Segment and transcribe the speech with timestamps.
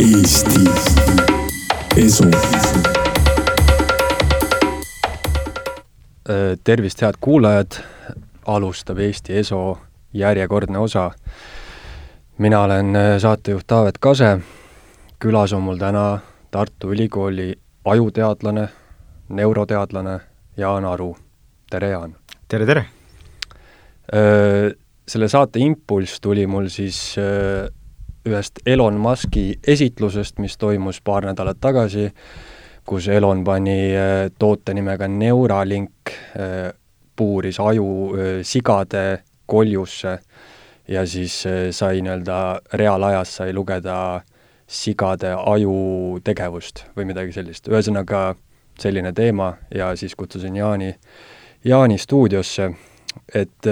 [0.00, 0.60] Eesti
[1.96, 2.24] Esu.
[6.24, 7.76] Äh, tervist, head kuulajad,
[8.46, 9.78] alustab Eesti Eso
[10.12, 11.10] järjekordne osa.
[12.38, 14.38] mina olen äh, saatejuht Taavet Kase,
[15.18, 16.18] külas on mul täna
[16.50, 17.54] Tartu Ülikooli
[17.84, 18.68] ajuteadlane,
[19.28, 20.20] neuroteadlane
[20.56, 21.16] Jaan Aru.
[21.70, 22.16] tere, Jaan!
[22.48, 22.86] tere, tere!
[24.14, 24.72] Äh,
[25.08, 27.18] selle saate impulss tuli mul siis
[28.28, 32.10] ühest Elon Muski esitlusest, mis toimus paar nädalat tagasi,
[32.86, 33.92] kus Elon pani
[34.38, 36.12] toote nimega Neuralink,
[37.16, 40.18] puuris aju sigade koljusse
[40.88, 42.36] ja siis sai nii-öelda
[42.74, 44.20] reaalajas sai lugeda
[44.70, 47.68] sigade ajutegevust või midagi sellist.
[47.68, 48.34] ühesõnaga,
[48.78, 50.94] selline teema ja siis kutsusin Jaani,
[51.64, 52.70] Jaani stuudiosse,
[53.34, 53.68] et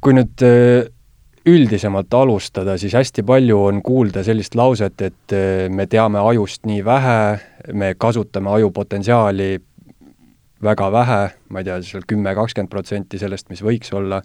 [0.00, 0.46] kui nüüd
[1.46, 5.34] üldisemalt alustada, siis hästi palju on kuulda sellist lauset, et
[5.74, 7.20] me teame ajust nii vähe,
[7.74, 9.56] me kasutame aju potentsiaali
[10.62, 14.22] väga vähe, ma ei tea, seal kümme, kakskümmend protsenti sellest, mis võiks olla,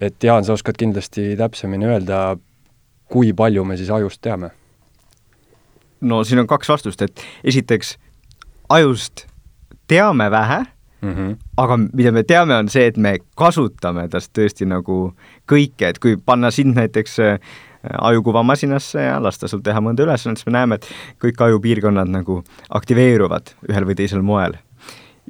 [0.00, 2.24] et Jaan, sa oskad kindlasti täpsemini öelda,
[3.12, 4.50] kui palju me siis ajust teame?
[6.02, 7.94] no siin on kaks vastust, et esiteks,
[8.74, 9.28] ajust
[9.86, 10.64] teame vähe
[11.02, 11.36] mm, -hmm.
[11.56, 15.14] aga mida me teame, on see, et me kasutame tast tõesti nagu
[15.50, 17.38] kõike, et kui panna sind näiteks äh,
[17.82, 20.88] ajukuvamasinasse ja lasta sul teha mõnda ülesannet, siis me näeme, et
[21.22, 24.54] kõik ajupiirkonnad nagu aktiveeruvad ühel või teisel moel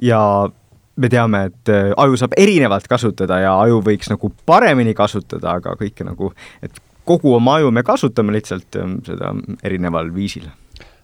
[0.01, 0.49] ja
[0.95, 5.77] me teame, et äh, aju saab erinevalt kasutada ja aju võiks nagu paremini kasutada, aga
[5.79, 9.33] kõike nagu, et kogu oma aju me kasutame lihtsalt ähm, seda
[9.65, 10.49] erineval viisil.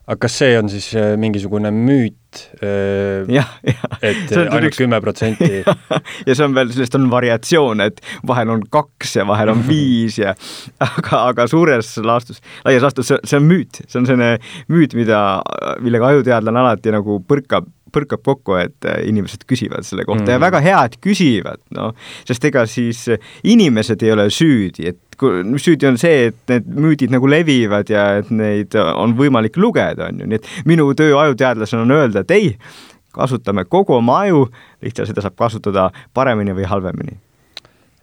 [0.09, 3.29] Aga kas see on siis äh, mingisugune müüt, äh,
[4.01, 5.61] et ainult kümme protsenti?
[6.27, 10.17] ja see on veel, sellest on variatsioon, et vahel on kaks ja vahel on viis
[10.17, 10.33] ja
[10.81, 14.31] aga, aga suures laastus, laias laastus see, see on müüt, see on selline
[14.73, 15.21] müüt, mida,
[15.85, 20.25] millega ajuteadlane alati nagu põrkab põrkab kokku, et äh, inimesed küsivad selle kohta.
[20.25, 20.33] Mm.
[20.35, 21.93] ja väga hea, et küsivad, noh,
[22.27, 23.05] sest ega siis
[23.43, 24.99] inimesed ei ole süüdi, et
[25.59, 30.21] süüdi on see, et need müüdid nagu levivad ja et neid on võimalik lugeda, on
[30.23, 32.53] ju, nii et minu töö ajuteadlasena on öelda, et ei,
[33.15, 34.45] kasutame kogu oma aju,
[34.85, 37.19] lihtsalt seda saab kasutada paremini või halvemini.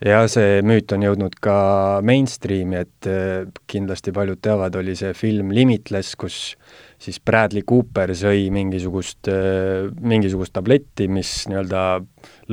[0.04, 1.56] Ja see müüt on jõudnud ka
[2.04, 6.56] mainstreami, et äh, kindlasti paljud teavad, oli see film Limitless, kus
[7.02, 11.86] siis Bradley Cooper sõi mingisugust, äh, mingisugust tabletti, mis nii-öelda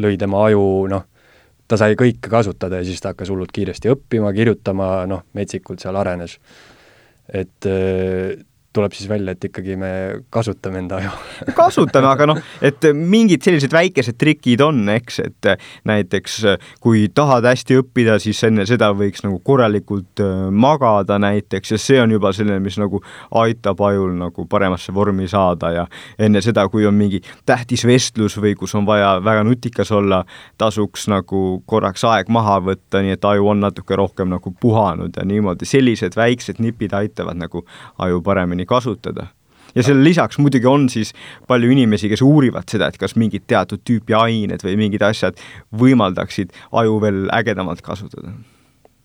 [0.03, 1.05] lõi tema aju, noh,
[1.67, 5.99] ta sai kõike kasutada ja siis ta hakkas hullult kiiresti õppima, kirjutama, noh, metsikult seal
[5.99, 6.39] arenes.
[7.33, 8.35] et äh,
[8.73, 9.91] tuleb siis välja, et ikkagi me
[10.34, 11.11] kasutame enda aju
[11.59, 15.50] kasutame, aga noh, et mingid sellised väikesed trikid on, eks, et
[15.89, 16.39] näiteks
[16.84, 22.01] kui tahad hästi õppida, siis enne seda võiks nagu korralikult äh, magada näiteks ja see
[22.01, 23.01] on juba selline, mis nagu
[23.44, 25.85] aitab ajul nagu paremasse vormi saada ja
[26.19, 30.23] enne seda, kui on mingi tähtis vestlus või kus on vaja väga nutikas olla,
[30.57, 35.25] tasuks nagu korraks aeg maha võtta, nii et aju on natuke rohkem nagu puhanud ja
[35.28, 37.66] niimoodi, sellised väiksed nipid aitavad nagu
[38.03, 39.28] aju paremini paremini kasutada.
[39.75, 41.13] ja selle lisaks muidugi on siis
[41.47, 45.34] palju inimesi, kes uurivad seda, et kas mingid teatud tüüpi ained või mingid asjad
[45.74, 48.34] võimaldaksid aju veel ägedamalt kasutada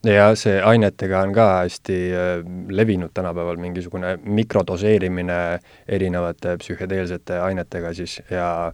[0.04, 5.58] ja see ainetega on ka hästi äh, levinud tänapäeval, mingisugune mikrodoseerimine
[5.88, 8.72] erinevate psühhedeelsete ainetega siis ja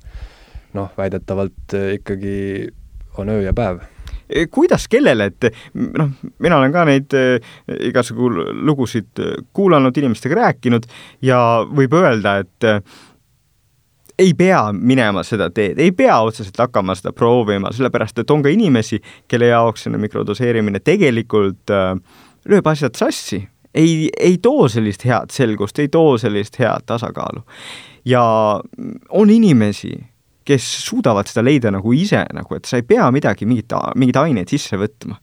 [0.75, 2.73] noh, väidetavalt äh, ikkagi
[3.19, 3.83] on öö ja päev
[4.29, 7.51] Eh, kuidas, kellele, et noh, mina olen ka neid eh,
[7.91, 8.31] igasugu
[8.65, 10.87] lugusid eh, kuulanud, inimestega rääkinud
[11.23, 11.39] ja
[11.69, 12.69] võib öelda, et
[14.19, 18.53] ei pea minema seda teed, ei pea otseselt hakkama seda proovima, sellepärast et on ka
[18.53, 21.75] inimesi, kelle jaoks selline mikrodoseerimine tegelikult
[22.49, 23.43] lööb asjad sassi,
[23.75, 27.43] ei, ei too sellist head selgust, ei too sellist head tasakaalu.
[28.07, 28.23] ja
[29.11, 29.99] on inimesi,
[30.45, 34.53] kes suudavad seda leida nagu ise, nagu et sa ei pea midagi, mingit, mingeid aineid
[34.53, 35.19] sisse võtma.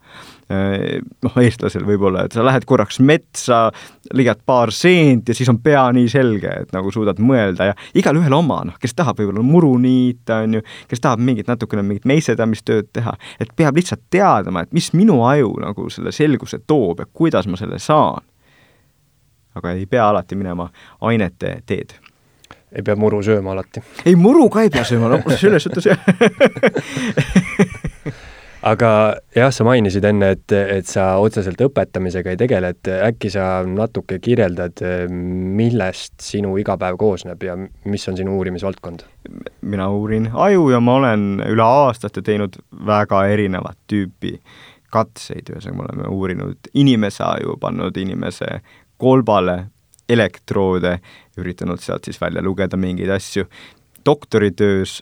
[0.52, 3.70] noh, eestlasel võib-olla, et sa lähed korraks metsa,
[4.12, 8.35] lõigad paar seent ja siis on pea nii selge, et nagu suudad mõelda ja igalühel
[8.35, 12.91] oma, noh, kes tahab võib-olla muru niita, on ju, kes tahab mingit natukene mingit meissedamistööd
[12.91, 17.47] teha, et peab lihtsalt teadma, et mis minu aju nagu selle selguse toob ja kuidas
[17.47, 18.28] ma selle saan.
[19.56, 20.68] aga ei pea alati minema
[21.00, 21.96] ainete teed
[22.72, 23.84] ei pea muru sööma alati.
[24.06, 26.00] ei, muru ka ei pea sööma, no selles suhtes jah
[28.62, 28.90] aga
[29.35, 34.20] jah, sa mainisid enne, et, et sa otseselt õpetamisega ei tegele, et äkki sa natuke
[34.23, 39.08] kirjeldad, millest sinu igapäev koosneb ja mis on sinu uurimisvaldkond?
[39.62, 42.58] mina uurin aju ja ma olen üle aastate teinud
[42.88, 44.40] väga erinevat tüüpi
[44.91, 48.59] katseid, ühesõnaga me oleme uurinud inimese aju, pannud inimese
[49.02, 49.72] kolbale
[50.11, 50.97] elektroode,
[51.40, 53.46] üritanud sealt siis välja lugeda mingeid asju.
[54.05, 55.02] doktoritöös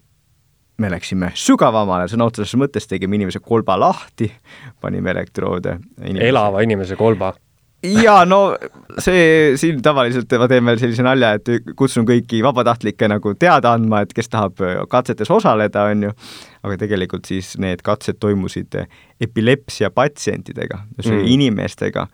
[0.79, 4.31] me läksime sügavamale, sõna otseses mõttes tegime inimese kolba lahti,
[4.81, 6.27] panime elektroode inimese.
[6.27, 7.33] elava inimese kolba
[7.83, 8.39] jaa, no
[8.99, 14.03] see, siin tavaliselt ma teen veel sellise nalja, et kutsun kõiki vabatahtlikke nagu teada andma,
[14.03, 14.59] et kes tahab
[14.91, 16.13] katsetes osaleda, on ju,
[16.67, 18.81] aga tegelikult siis need katsed toimusid
[19.21, 21.23] epilepsia patsientidega, mm.
[21.35, 22.07] inimestega,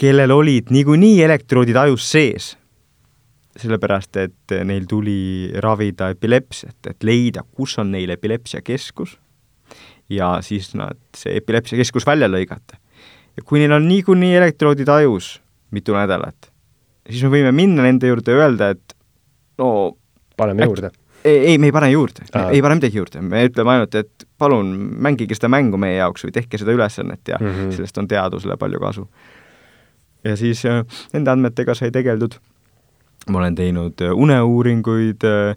[0.00, 2.54] kellel olid niikuinii elektroodid ajus sees
[3.60, 9.16] sellepärast, et neil tuli ravida epilepsiat, et leida, kus on neil epilepsiakeskus
[10.10, 12.78] ja siis nad, see epilepsiakeskus välja lõigata.
[13.36, 15.38] ja kui neil on niikuinii elektroodid ajus
[15.70, 16.50] mitu nädalat,
[17.08, 18.96] siis me võime minna nende juurde ja öelda, et
[19.58, 19.96] no
[20.36, 20.90] paneme juurde.
[21.24, 24.72] ei, ei, me ei pane juurde, ei pane midagi juurde, me ütleme ainult, et palun
[25.06, 27.76] mängige seda mängu meie jaoks või tehke seda ülesannet ja mm -hmm.
[27.76, 29.08] sellest on teadusele palju kasu.
[30.24, 32.38] Ja siis äh, nende andmetega sai tegeldud
[33.28, 35.56] ma olen teinud äh, uneuuringuid, äh,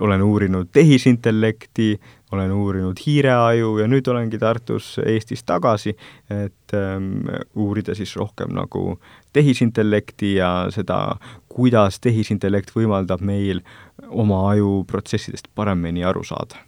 [0.00, 2.00] olen uurinud tehisintellekti,
[2.32, 5.96] olen uurinud hiireaju ja nüüd olengi Tartus Eestis tagasi,
[6.30, 8.98] et ähm, uurida siis rohkem nagu
[9.32, 11.16] tehisintellekti ja seda,
[11.48, 13.62] kuidas tehisintellekt võimaldab meil
[14.08, 16.62] oma ajuprotsessidest paremini aru saada.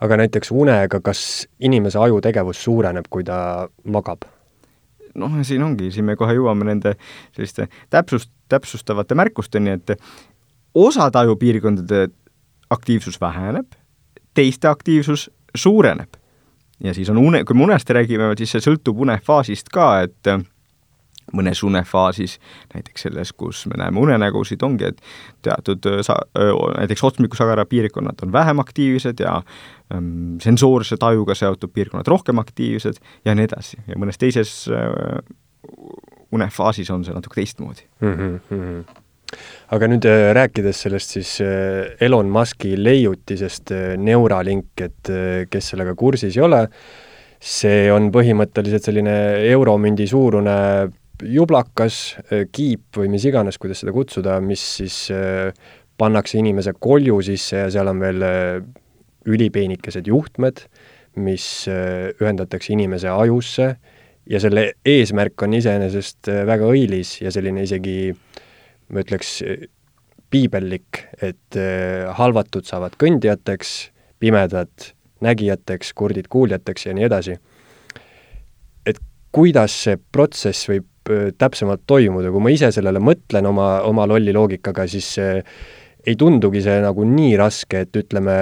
[0.00, 4.35] aga näiteks unega, kas inimese ajutegevus suureneb, kui ta magab?
[5.16, 6.94] Noh, siin ongi, siin me kohe jõuame nende
[7.36, 9.96] selliste täpsust, täpsustavate märkusteni, et
[10.76, 12.08] osade ajupiirkondade
[12.70, 13.66] aktiivsus väheneb,
[14.34, 16.08] teiste aktiivsus suureneb.
[16.84, 20.28] ja siis on une, kui me unest räägime, siis see sõltub unefaasist ka, et
[21.34, 22.36] mõnes unefaasis,
[22.74, 25.00] näiteks selles, kus me näeme unenägusid, ongi, et
[25.42, 26.20] teatud sa-,
[26.78, 29.40] näiteks otsmikusagara piirkonnad on vähem aktiivsed ja
[29.94, 35.18] ähm, sensoorse tajuga seotud piirkonnad rohkem aktiivsed ja nii edasi ja mõnes teises äh,
[36.34, 38.14] unefaasis on see natuke teistmoodi mm.
[38.50, 38.84] -hmm.
[39.74, 45.12] aga nüüd äh, rääkides sellest siis äh, Elon Muski leiutisest äh, Neuralink, et
[45.50, 46.66] kes sellega kursis ei ole,
[47.40, 49.16] see on põhimõtteliselt selline
[49.52, 50.56] euromündi suurune
[51.22, 52.16] jublakas,
[52.52, 54.96] kiip või mis iganes, kuidas seda kutsuda, mis siis
[55.96, 58.24] pannakse inimese kolju sisse ja seal on veel
[59.26, 60.60] ülipeenikesed juhtmed,
[61.16, 63.70] mis ühendatakse inimese ajusse
[64.30, 68.12] ja selle eesmärk on iseenesest äh, väga õilis ja selline isegi
[68.92, 69.38] ma ütleks,
[70.30, 73.76] piibellik, et äh, halvatud saavad kõndijateks,
[74.22, 74.90] pimedad
[75.24, 77.38] nägijateks, kurdid kuuljateks ja nii edasi.
[78.86, 78.98] et
[79.32, 80.95] kuidas see protsess võib äh,
[81.38, 85.12] täpsemalt toimuda, kui ma ise sellele mõtlen oma, oma lolli loogikaga, siis
[86.06, 88.36] ei tundugi see nagu nii raske, et ütleme,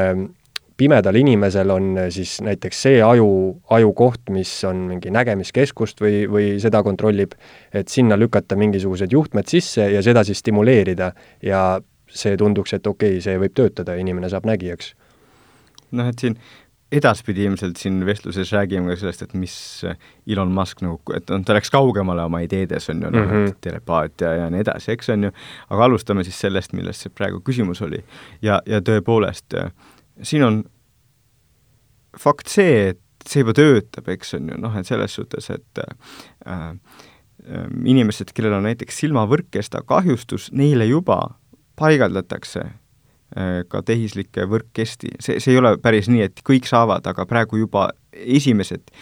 [0.76, 3.28] pimedal inimesel on eh, siis näiteks see aju,
[3.76, 7.36] ajukoht, mis on mingi nägemiskeskust või, või seda kontrollib,
[7.72, 11.12] et sinna lükata mingisugused juhtmed sisse ja seda siis stimuleerida
[11.46, 11.64] ja
[12.10, 14.94] see tunduks, et okei okay,, see võib töötada, inimene saab nägijaks.
[15.94, 16.36] noh, et siin
[16.94, 19.54] edaspidi ilmselt siin vestluses räägime ka sellest, et mis
[20.30, 24.34] Elon Musk nagu, et noh, ta läks kaugemale oma ideedes, on ju, mm -hmm., telepaatia
[24.40, 25.32] ja nii edasi, eks on ju,
[25.70, 28.04] aga alustame siis sellest, millest see praegu küsimus oli.
[28.42, 29.72] ja, ja tõepoolest äh,
[30.22, 30.62] siin on
[32.18, 35.96] fakt see, et see juba töötab, eks on ju, noh, et selles suhtes, et äh,
[36.46, 36.76] äh,
[37.84, 41.18] inimesed, kellel on näiteks silmavõrkkesta kahjustus, neile juba
[41.80, 42.74] paigaldatakse äh,
[43.68, 47.88] ka tehislikke võrkkesti, see, see ei ole päris nii, et kõik saavad, aga praegu juba
[48.14, 48.92] esimesed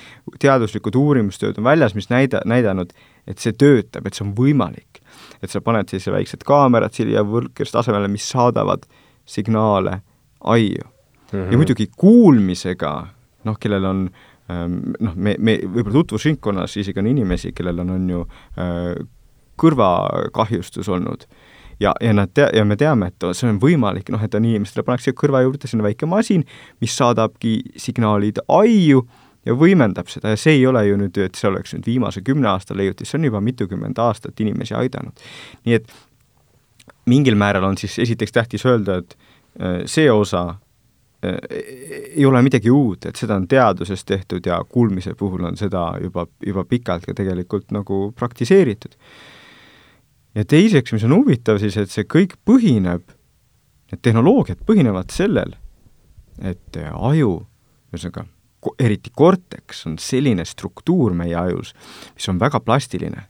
[0.40, 2.94] teaduslikud uurimustööd on väljas, mis näida, näidanud,
[3.28, 5.02] et see töötab, et see on võimalik.
[5.42, 8.86] et sa paned siis väiksed kaamerad siia võrkkesta asemele, mis saadavad
[9.26, 10.00] signaale
[10.40, 11.38] aiu mm.
[11.38, 11.52] -hmm.
[11.52, 13.06] ja muidugi kuulmisega,
[13.44, 14.10] noh, kellel on
[14.50, 18.26] ähm, noh, me, me võib-olla tutvusringkonnas isegi on inimesi, kellel on, on ju
[18.58, 19.06] äh,
[19.56, 21.26] kõrvakahjustus olnud
[21.82, 24.86] ja, ja nad tea-, ja me teame, et see on võimalik, noh, et on inimestele
[24.86, 26.46] pannakse kõrva juurde sinna väike masin,
[26.82, 29.04] mis saadabki signaalid aiu
[29.46, 32.48] ja võimendab seda ja see ei ole ju nüüd, et see oleks nüüd viimase kümne
[32.52, 35.28] aasta leiutis, see on juba mitukümmend aastat inimesi aidanud.
[35.66, 35.94] nii et
[37.10, 39.16] mingil määral on siis esiteks tähtis öelda, et
[39.58, 40.52] äh, see osa
[41.24, 41.36] Äh,
[42.16, 46.24] ei ole midagi uut, et seda on teaduses tehtud ja kuulmise puhul on seda juba,
[46.42, 48.96] juba pikalt ka tegelikult nagu praktiseeritud.
[50.34, 53.04] Ja teiseks, mis on huvitav siis, et see kõik põhineb,
[53.92, 55.56] need tehnoloogiad põhinevad sellel,
[56.40, 57.34] et aju,
[57.92, 58.26] ühesõnaga
[58.82, 61.72] eriti korteks on selline struktuur meie ajus,
[62.14, 63.26] mis on väga plastiline.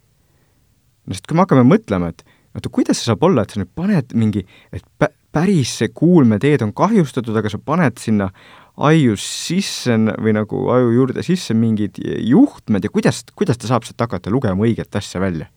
[1.11, 2.23] sest kui me hakkame mõtlema, et
[2.54, 4.85] oota, kuidas see saab olla, et sa nüüd paned mingi, et
[5.32, 8.28] päris see kuulmeteed on kahjustatud, aga sa paned sinna
[8.76, 14.04] aiu sisse või nagu aju juurde sisse mingid juhtmed ja kuidas, kuidas ta saab sealt
[14.04, 15.49] hakata lugema õiget asja välja?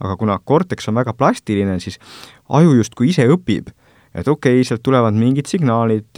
[0.00, 1.98] Aga kuna korteks on väga plastiline, siis
[2.48, 3.72] aju justkui ise õpib,
[4.14, 6.10] et okei okay,, sealt tulevad mingid signaalid,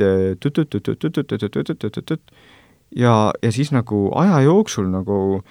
[2.97, 5.43] ja, ja siis nagu aja jooksul nagu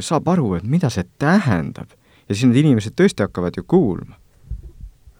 [0.00, 1.92] saab aru, et mida see tähendab.
[2.28, 4.16] ja siis need inimesed tõesti hakkavad ju kuulma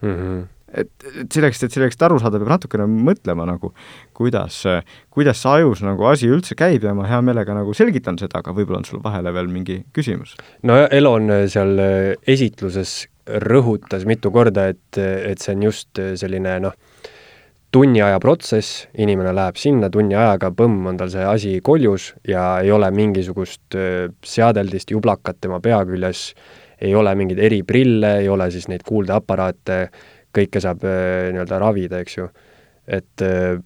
[0.02, 0.16] mm.
[0.16, 0.42] -hmm
[0.72, 3.72] et, et selleks, et selleks aru saada, peab natukene mõtlema nagu,
[4.16, 4.62] kuidas,
[5.12, 8.54] kuidas see ajus nagu asi üldse käib ja ma hea meelega nagu selgitan seda, aga
[8.56, 10.36] võib-olla on sul vahele veel mingi küsimus?
[10.68, 11.78] no Elon seal
[12.28, 13.02] esitluses
[13.46, 16.74] rõhutas mitu korda, et, et see on just selline noh,
[17.72, 22.58] tunni aja protsess, inimene läheb sinna tunni ajaga, põmm, on tal see asi koljus ja
[22.60, 23.78] ei ole mingisugust
[24.28, 26.32] seadeldist jublakat tema pea küljes,
[26.82, 29.78] ei ole mingeid eriprille, ei ole siis neid kuuldeaparaate,
[30.34, 32.28] kõike saab äh, nii-öelda ravida, eks ju.
[32.86, 33.58] et äh,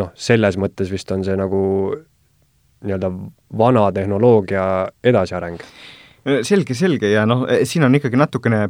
[0.00, 1.60] noh, selles mõttes vist on see nagu
[2.84, 3.10] nii-öelda
[3.56, 4.64] vana tehnoloogia
[5.04, 5.60] edasiareng
[6.44, 8.66] selge, selge ja noh, siin on ikkagi natukene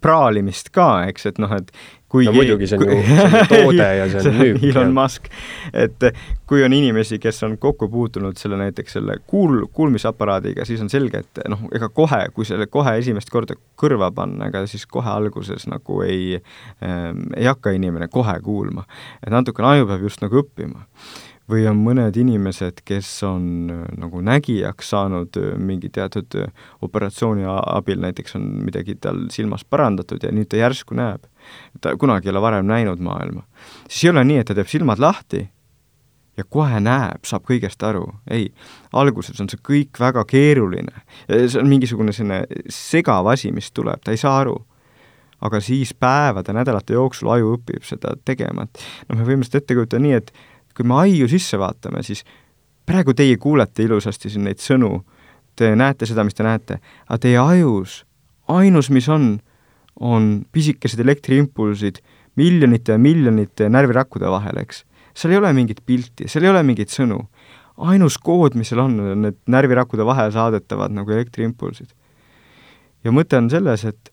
[0.00, 1.70] praalimist ka, eks, et noh, et
[2.14, 4.62] kui no muidugi, see on ju, see on ju toode ja see on müük.
[4.70, 5.26] Elon Musk,
[5.74, 6.06] et
[6.46, 11.24] kui on inimesi, kes on kokku puutunud selle näiteks selle kuul, kuulmisaparaadiga, siis on selge,
[11.24, 15.66] et noh, ega kohe, kui selle kohe esimest korda kõrva panna, ega siis kohe alguses
[15.70, 18.86] nagu ei ähm,, ei hakka inimene kohe kuulma.
[19.24, 20.86] et natukene aju peab just nagu õppima
[21.50, 26.52] või on mõned inimesed, kes on äh, nagu nägijaks saanud äh, mingi teatud äh,
[26.84, 31.26] operatsiooni abil, näiteks on midagi tal silmas parandatud ja nüüd ta järsku näeb.
[31.80, 33.44] ta kunagi ei ole varem näinud maailma.
[33.88, 35.48] siis ei ole nii, et ta teeb silmad lahti
[36.36, 38.48] ja kohe näeb, saab kõigest aru, ei,
[38.92, 41.04] alguses on see kõik väga keeruline.
[41.28, 44.62] see on mingisugune selline segav asi, mis tuleb, ta ei saa aru
[45.44, 49.76] aga siis päevade, nädalate jooksul aju õpib seda tegema, et noh, me võime seda ette
[49.76, 50.32] kujutada nii, et
[50.76, 52.24] kui me aiu sisse vaatame, siis
[52.86, 54.98] praegu teie kuulete ilusasti siin neid sõnu,
[55.56, 58.02] te näete seda, mis te näete, aga teie ajus
[58.50, 59.38] ainus, mis on,
[60.00, 62.00] on pisikesed elektriimpulsid
[62.36, 64.82] miljonite ja miljonite närvirakkude vahel, eks.
[65.14, 67.24] seal ei ole mingit pilti, seal ei ole mingeid sõnu.
[67.76, 71.94] ainus kood, mis seal on, on need närvirakkude vahel saadetavad nagu elektriimpulsid.
[73.04, 74.12] ja mõte on selles, et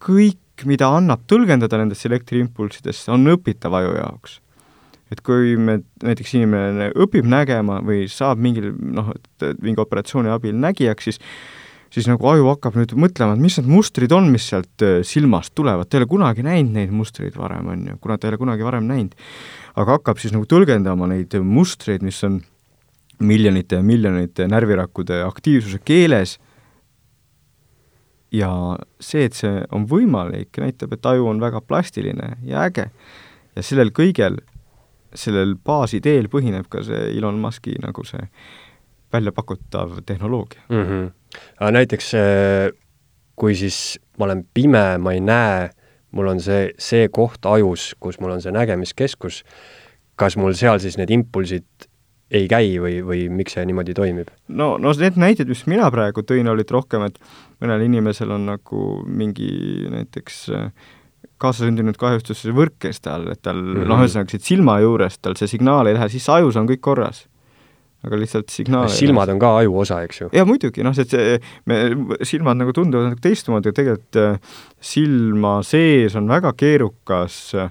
[0.00, 4.40] kõik, mida annab tõlgendada nendest elektriimpulsidest, on õpitav aju jaoks
[5.10, 10.54] et kui me, näiteks inimene õpib nägema või saab mingil noh, et mingi operatsiooni abil
[10.58, 11.20] nägijaks, siis
[11.90, 15.54] siis nagu aju hakkab nüüd mõtlema, et mis need mustrid on, mis sealt äh, silmast
[15.58, 18.40] tulevad, ta ei ole kunagi näinud neid mustreid varem, on ju, kuna ta ei ole
[18.44, 19.16] kunagi varem näinud.
[19.74, 22.40] aga hakkab siis nagu tõlgendama neid mustreid, mis on
[23.20, 26.38] miljonite ja miljonite närvirakkude aktiivsuse keeles
[28.32, 28.50] ja
[29.02, 32.90] see, et see on võimalik, näitab, et aju on väga plastiline ja äge.
[33.56, 34.38] ja sellel kõigel
[35.14, 38.22] sellel baasideel põhineb ka see Elon Muski nagu see
[39.12, 40.84] välja pakutav tehnoloogia mm.
[40.84, 41.10] -hmm.
[41.60, 42.12] aga näiteks
[43.40, 45.68] kui siis ma olen pime, ma ei näe,
[46.16, 49.42] mul on see, see koht ajus, kus mul on see nägemiskeskus,
[50.20, 51.88] kas mul seal siis need impulsid
[52.30, 54.28] ei käi või, või miks see niimoodi toimib?
[54.48, 57.16] no, no need näited, mis mina praegu tõin, olid rohkem, et
[57.62, 59.50] mõnel inimesel on nagu mingi
[59.90, 60.90] näiteks äh,
[61.40, 63.90] kaasasündinud kahjustus võrkes tal, et tal mm -hmm.
[63.90, 67.26] noh, ühesõnaga siit silma juurest tal see signaal ei lähe sisse, ajus on kõik korras.
[68.00, 70.28] aga lihtsalt signaal silmad on ka aju osa, eks ju?
[70.32, 71.34] jaa, muidugi, noh, see, see,
[71.68, 71.76] me,
[72.24, 74.38] silmad nagu tunduvad nagu teistmoodi, aga tegelikult äh,
[74.80, 77.68] silma sees on väga keerukas äh,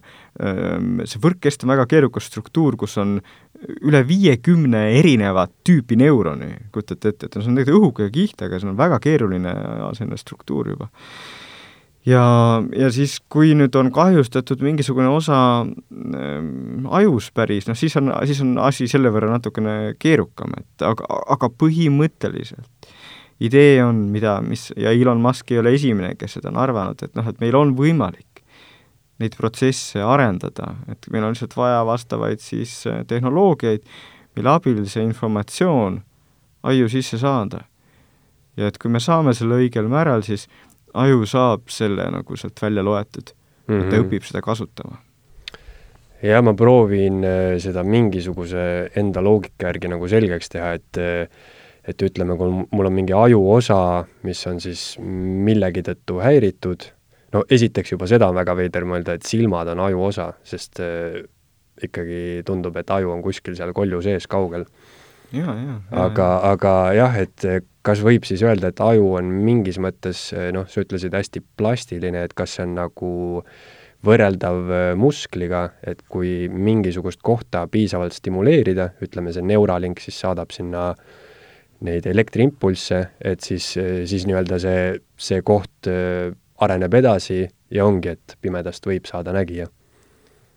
[1.09, 3.17] see võrkkest on väga keerukas struktuur, kus on
[3.81, 8.69] üle viiekümne erinevat tüüpi neuroni, kujutate ette, et see on tegelikult õhuke kiht, aga see
[8.69, 9.53] on väga keeruline
[9.97, 10.89] selline struktuur juba
[12.09, 12.23] ja,
[12.75, 16.39] ja siis, kui nüüd on kahjustatud mingisugune osa äh,
[17.01, 21.51] ajus päris, noh siis on, siis on asi selle võrra natukene keerukam, et aga, aga
[21.61, 22.89] põhimõtteliselt
[23.39, 27.15] idee on, mida, mis, ja Elon Musk ei ole esimene, kes seda on arvanud, et
[27.15, 28.43] noh, et meil on võimalik
[29.19, 33.83] neid protsesse arendada, et meil on lihtsalt vaja vastavaid siis äh, tehnoloogiaid,
[34.37, 35.99] mille abil see informatsioon
[36.69, 37.65] aiu sisse saada.
[38.57, 40.49] ja et kui me saame selle õigel määral, siis
[41.03, 43.89] aju saab selle nagu sealt välja loetud mm, -hmm.
[43.89, 44.05] ta mhm.
[44.05, 44.99] õpib seda kasutama.
[46.21, 51.27] jah, ma proovin äh, seda mingisuguse enda loogika järgi nagu selgeks teha, et äh,
[51.89, 56.85] et ütleme, kui mul on mingi ajuosa, mis on siis millegi tõttu häiritud,
[57.33, 61.21] no esiteks juba seda on väga veider mõelda, et silmad on ajuosa, sest äh,
[61.83, 64.65] ikkagi tundub, et aju on kuskil seal kolju sees kaugel.
[65.91, 67.45] Aga, aga jah, et
[67.85, 72.33] kas võib siis öelda, et aju on mingis mõttes noh, sa ütlesid hästi plastiline, et
[72.37, 73.11] kas see on nagu
[74.05, 80.93] võrreldav äh, muskliga, et kui mingisugust kohta piisavalt stimuleerida, ütleme see Neuralink siis saadab sinna
[81.85, 84.85] neid elektriimpulsse, et siis, siis nii-öelda see,
[85.19, 86.31] see koht äh,
[86.63, 89.69] areneb edasi ja ongi, et pimedast võib saada nägija.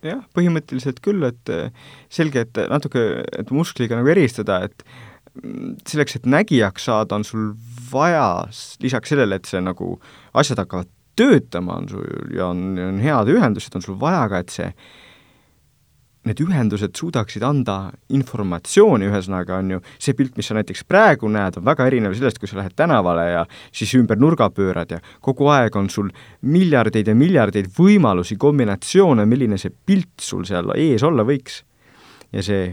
[0.07, 1.71] Jah, põhimõtteliselt küll, et äh,
[2.13, 4.85] selge, et natuke, et muskliga nagu eristada, et
[5.41, 7.53] mm, selleks, et nägijaks saada, on sul
[7.91, 8.45] vaja
[8.83, 9.95] lisaks sellele, et see nagu,
[10.39, 14.53] asjad hakkavad töötama, on sul ja on, on head ühendused, on sul vaja ka, et
[14.53, 14.69] see
[16.27, 17.77] need ühendused suudaksid anda
[18.15, 22.39] informatsiooni, ühesõnaga on ju, see pilt, mis sa näiteks praegu näed, on väga erinev sellest,
[22.39, 23.43] kui sa lähed tänavale ja
[23.75, 26.11] siis ümber nurga pöörad ja kogu aeg on sul
[26.47, 31.61] miljardeid ja miljardeid võimalusi, kombinatsioone, milline see pilt sul seal ees olla võiks.
[32.31, 32.71] ja see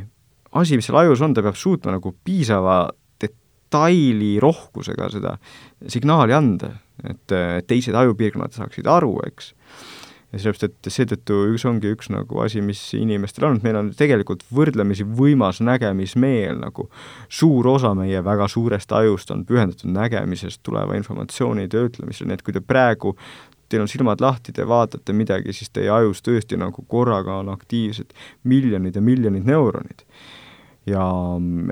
[0.52, 2.84] asi, mis seal ajus on, ta peab suutma nagu piisava
[3.20, 5.36] detaili rohkusega seda
[5.90, 9.54] signaali anda, et teised ajupiirkonnad saaksid aru, eks
[10.30, 13.90] ja sellepärast, et seetõttu üks ongi üks nagu asi, mis inimestel on, et meil on
[13.96, 16.86] tegelikult võrdlemisi võimas nägemismeel, nagu
[17.28, 22.54] suur osa meie väga suurest ajust on pühendatud nägemisest tuleva informatsiooni töötlemisele, nii et kui
[22.54, 23.16] te praegu
[23.70, 28.14] teil on silmad lahti, te vaatate midagi, siis teie ajus tõesti nagu korraga on aktiivsed
[28.50, 30.06] miljonid ja miljonid neuronid.
[30.86, 31.04] ja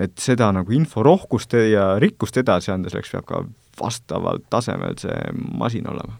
[0.04, 3.42] et seda nagu inforohkust ja rikkust edasi anda, selleks peab ka
[3.80, 5.16] vastaval tasemel see
[5.58, 6.18] masin olema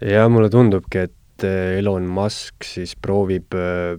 [0.00, 3.96] ja mulle tundubki, et äh, Elon Musk siis proovib äh,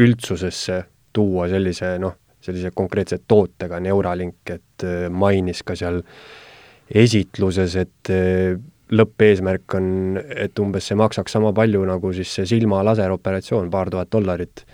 [0.00, 0.82] üldsusesse
[1.14, 6.02] tuua sellise noh, sellise konkreetse tootega Neuralink, et äh, mainis ka seal
[6.94, 8.10] esitluses, et
[8.94, 9.86] lõppeesmärk on,
[10.20, 14.66] et umbes see maksaks sama palju nagu siis see silma laseroperatsioon, paar tuhat dollarit.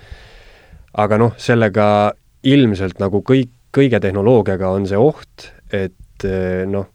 [0.99, 1.87] aga noh, sellega
[2.43, 6.27] ilmselt nagu kõik, kõige tehnoloogiaga on see oht, et
[6.67, 6.89] noh,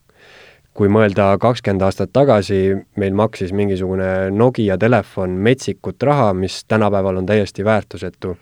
[0.75, 7.25] kui mõelda kakskümmend aastat tagasi, meil maksis mingisugune Nokia telefon metsikut raha, mis tänapäeval on
[7.25, 8.38] täiesti väärtusetu.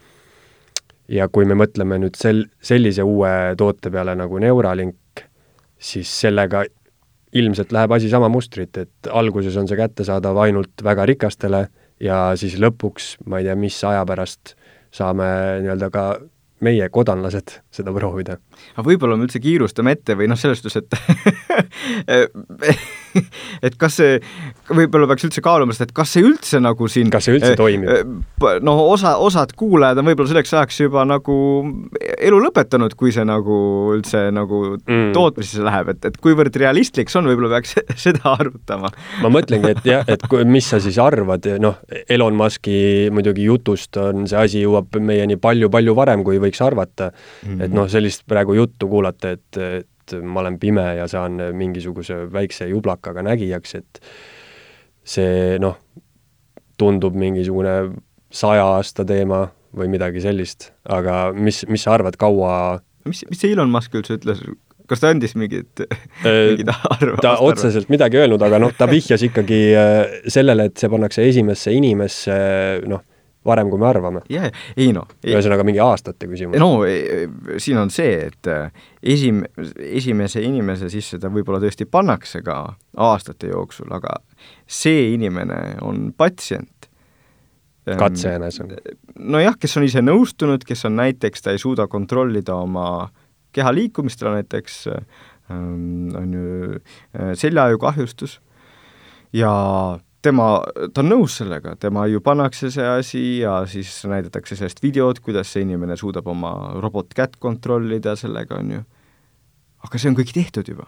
[1.07, 5.21] ja kui me mõtleme nüüd sel-, sellise uue toote peale nagu Neuralink,
[5.77, 6.63] siis sellega
[7.33, 11.67] ilmselt läheb asi sama mustrit, et alguses on see kättesaadav ainult väga rikastele
[11.99, 14.55] ja siis lõpuks, ma ei tea, mis aja pärast
[14.93, 15.27] saame
[15.61, 16.05] nii-öelda ka
[16.63, 18.37] meie, kodanlased, seda proovida.
[18.75, 20.91] Aga võib-olla me üldse kiirustame ette või noh, selles suhtes, et
[23.67, 24.17] et kas see,
[24.73, 27.59] võib-olla peaks üldse kaaluma seda, et kas see üldse nagu siin kas see üldse eh,
[27.59, 28.23] toimib?
[28.65, 31.35] noh, osa, osad kuulajad on võib-olla selleks ajaks juba nagu
[32.01, 33.57] elu lõpetanud, kui see nagu
[33.95, 35.11] üldse nagu mm.
[35.15, 38.91] tootmisesse läheb, et, et kuivõrd realistlik see on, võib-olla peaks seda arutama.
[39.23, 41.79] ma mõtlengi, et jah, et kui, mis sa siis arvad, noh,
[42.11, 47.47] Elon Muski muidugi jutust on see asi jõuab meieni palju-palju varem, kui võiks arvata mm.
[47.47, 47.63] -hmm.
[47.67, 52.67] et noh, sellist praegu juttu kuulata, et, et ma olen pime ja saan mingisuguse väikse
[52.71, 54.01] jublakaga nägijaks, et
[55.03, 55.77] see noh,
[56.79, 57.75] tundub mingisugune
[58.33, 62.53] saja aasta teema või midagi sellist, aga mis, mis sa arvad, kaua
[63.09, 64.41] mis, mis see Elon Musk üldse ütles,
[64.89, 65.83] kas ta andis mingit,
[66.25, 67.23] mingit arvamust?
[67.25, 71.73] ta otseselt midagi öelnud, aga noh, ta vihjas ikkagi äh, sellele, et see pannakse esimesse
[71.75, 72.37] inimesse
[72.89, 73.03] noh,
[73.45, 74.21] varem, kui me arvame.
[74.31, 76.59] jaa, ei no ühesõnaga mingi aastate küsimus.
[76.61, 77.27] no e,
[77.61, 79.43] siin on see, et äh, esim-,
[79.79, 82.59] esimese inimese sisse ta võib-olla tõesti pannakse ka
[83.09, 84.19] aastate jooksul, aga
[84.67, 86.89] see inimene on patsient.
[87.87, 88.71] Ehm, katsejänes on?
[89.19, 93.09] nojah, kes on ise nõustunud, kes on näiteks, ta ei suuda kontrollida oma
[93.53, 98.39] keha liikumist, tal on näiteks ähm, on ju seljaaju kahjustus
[99.35, 99.51] ja
[100.23, 100.47] tema,
[100.93, 105.51] ta on nõus sellega, tema ju pannakse see asi ja siis näidatakse sellest videot, kuidas
[105.53, 108.85] see inimene suudab oma robotkätt kontrollida sellega, on ju.
[109.83, 110.87] aga see on kõik tehtud juba.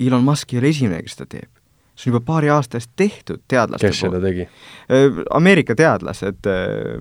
[0.00, 1.60] Elon Musk ei ole esimene, kes seda teeb.
[1.94, 4.48] see on juba paari aasta eest tehtud teadlaste kes seda tegi?
[4.90, 6.96] Äh, Ameerika teadlased äh,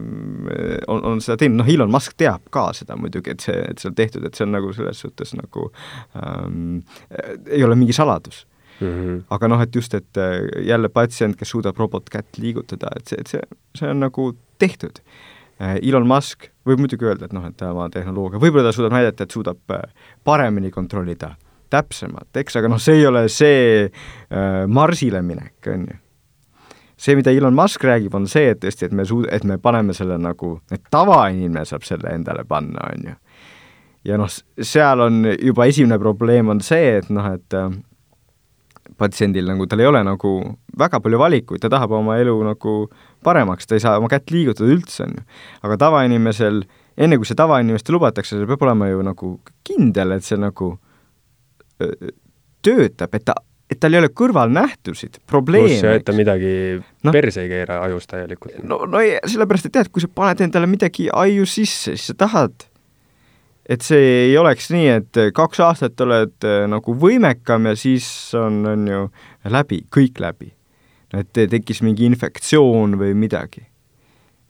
[0.87, 3.89] on, on seda teinud, noh, Elon Musk teab ka seda muidugi, et see, et see
[3.89, 5.71] on tehtud, et see on nagu selles suhtes nagu
[6.19, 6.83] ähm,
[7.47, 8.43] ei ole mingi saladus
[8.79, 8.87] mm.
[8.87, 9.21] -hmm.
[9.29, 13.27] aga noh, et just, et äh, jälle patsient, kes suudab robotkätt liigutada, et see, et
[13.27, 13.41] see,
[13.75, 15.01] see on nagu tehtud.
[15.61, 19.23] Äh, Elon Musk võib muidugi öelda, et noh, et tema tehnoloogia, võib-olla ta suudab näidata,
[19.23, 19.83] et suudab äh,
[20.23, 21.35] paremini kontrollida,
[21.69, 25.99] täpsemalt, eks, aga noh, see ei ole see äh, Marsile minek, on ju
[27.03, 29.95] see, mida Elon Musk räägib, on see, et tõesti, et me suud-, et me paneme
[29.97, 33.15] selle nagu, et tavainimene saab selle endale panna, on ju.
[34.07, 34.29] ja noh,
[34.61, 37.57] seal on juba esimene probleem on see, et noh, et
[38.99, 40.33] patsiendil nagu, tal ei ole nagu
[40.79, 42.73] väga palju valikuid, ta tahab oma elu nagu
[43.25, 45.23] paremaks, ta ei saa oma kätt liigutada üldse, on ju.
[45.67, 46.63] aga tavainimesel,
[46.97, 49.31] enne kui see tavainimestel lubatakse, see peab olema ju nagu
[49.67, 50.73] kindel, et see nagu
[51.83, 52.11] öö,
[52.63, 53.37] töötab, et ta,
[53.71, 55.71] et tal ei ole kõrvalnähtusid, probleeme.
[55.71, 58.59] pluss see, et ta midagi no, perse ei keera ajus täielikult.
[58.67, 62.19] no, no ei, sellepärast, et tead, kui sa paned endale midagi aju sisse, siis sa
[62.25, 62.67] tahad
[63.69, 68.63] et see ei oleks nii, et kaks aastat oled äh, nagu võimekam ja siis on,
[68.67, 69.03] on ju
[69.51, 70.53] läbi, kõik läbi.
[71.13, 73.67] et tekkis mingi infektsioon või midagi.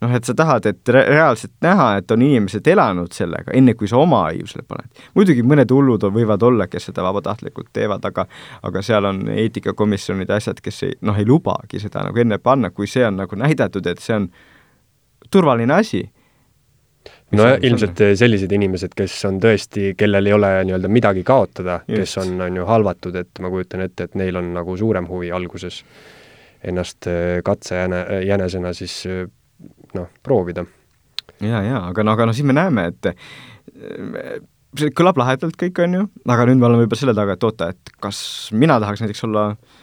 [0.01, 3.87] noh, et sa tahad, et re reaalselt näha, et on inimesed elanud sellega, enne kui
[3.87, 4.89] sa oma aiu selle paned.
[5.15, 8.25] muidugi mõned hullud on, võivad olla, kes seda vabatahtlikult teevad, aga
[8.63, 12.87] aga seal on eetikakomisjonide asjad, kes ei, noh, ei lubagi seda nagu enne panna, kui
[12.87, 14.29] see on nagu näidatud, et see on
[15.29, 16.07] turvaline asi
[17.37, 22.35] no ilmselt sellised inimesed, kes on tõesti, kellel ei ole nii-öelda midagi kaotada, kes on,
[22.47, 25.81] on ju halvatud, et ma kujutan ette, et neil on nagu suurem huvi alguses
[26.63, 29.23] ennast äh, katsejäne, jänesena siis äh,
[29.97, 30.65] noh, proovida.
[31.41, 33.13] ja, ja aga no, aga no siis me näeme, et
[34.79, 37.73] see kõlab lahedalt kõik, on ju, aga nüüd me oleme juba selle taga, et oota,
[37.73, 38.19] et kas
[38.55, 39.82] mina tahaks näiteks olla äh,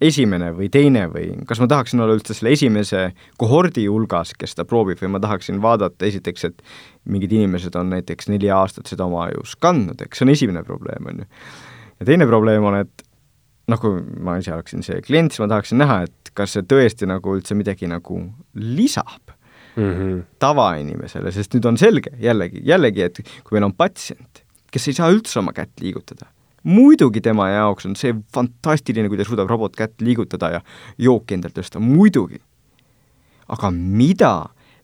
[0.00, 3.02] esimene või teine või kas ma tahaksin olla üldse selle esimese
[3.40, 6.62] kohordi hulgas, kes seda proovib või ma tahaksin vaadata esiteks, et
[7.04, 11.10] mingid inimesed on näiteks neli aastat seda oma ajus kandnud, eks see on esimene probleem,
[11.12, 11.28] on ju.
[12.00, 13.04] ja teine probleem on, et
[13.70, 17.08] noh, kui ma ise oleksin see klient, siis ma tahaksin näha, et kas see tõesti
[17.10, 18.22] nagu üldse midagi nagu
[18.56, 19.36] lisab
[19.76, 20.26] mm -hmm.
[20.38, 25.12] tavainimesele, sest nüüd on selge jällegi, jällegi, et kui meil on patsient, kes ei saa
[25.12, 26.30] üldse oma kätt liigutada
[26.62, 30.60] muidugi tema jaoks on see fantastiline, kui ta suudab robotkätt liigutada ja
[30.98, 32.40] jooki endalt tõsta, muidugi.
[33.48, 34.34] aga mida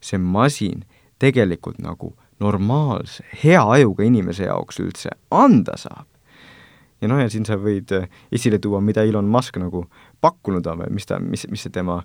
[0.01, 0.85] see masin
[1.19, 6.07] tegelikult nagu normaalse, hea ajuga inimese jaoks üldse anda saab?
[7.01, 9.85] ja noh, ja siin sa võid äh, esile tuua, mida Elon Musk nagu
[10.25, 11.99] pakkunud on või mis ta, mis, mis see tema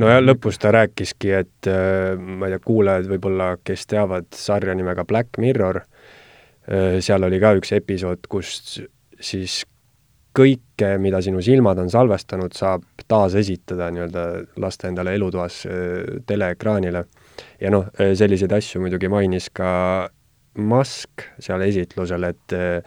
[0.00, 4.74] no ja lõpus ta rääkiski, et äh, ma ei tea, kuulajad võib-olla, kes teavad sarja
[4.76, 8.80] nimega Black Mirror, äh, seal oli ka üks episood, kus
[9.20, 9.60] siis
[10.36, 14.26] kõike, mida sinu silmad on salvestanud, saab taasesitada nii-öelda,
[14.62, 17.04] lasta endale elutoas äh, teleekraanile.
[17.60, 20.10] ja noh, äh, selliseid asju muidugi mainis ka
[20.58, 22.82] Musk seal esitlusel, et äh,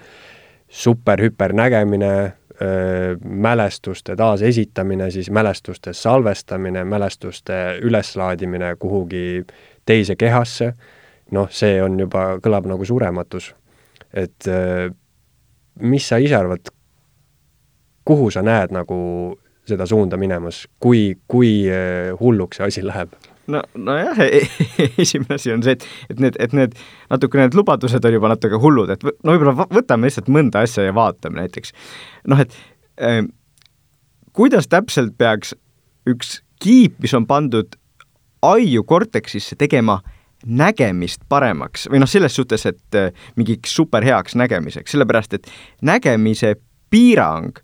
[0.67, 2.33] super-hüpernägemine,
[3.23, 9.41] mälestuste taasesitamine, siis mälestuste salvestamine, mälestuste üleslaadimine kuhugi
[9.85, 10.69] teise kehasse,
[11.33, 13.51] noh, see on juba, kõlab nagu surematus.
[14.13, 14.47] et
[15.81, 16.71] mis sa ise arvad,
[18.05, 18.97] kuhu sa näed nagu
[19.67, 23.13] seda suunda minemas, kui, kui eh, hulluks see asi läheb?
[23.47, 24.19] no, nojah,
[25.03, 26.75] esimene asi on see, et, et need, et need
[27.11, 30.95] natuke need lubadused on juba natuke hullud, et no võib-olla võtame lihtsalt mõnda asja ja
[30.95, 31.73] vaatame näiteks.
[32.31, 32.55] noh, et
[33.03, 33.23] äh,
[34.35, 35.55] kuidas täpselt peaks
[36.09, 37.75] üks kiip, mis on pandud
[38.43, 39.99] aiu korteksisse tegema
[40.45, 45.51] nägemist paremaks või noh, selles suhtes, et äh, mingiks superheaks nägemiseks, sellepärast et
[45.81, 46.55] nägemise
[46.93, 47.59] piirang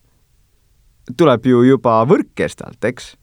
[1.17, 3.13] tuleb ju juba võrkkestalt, eks.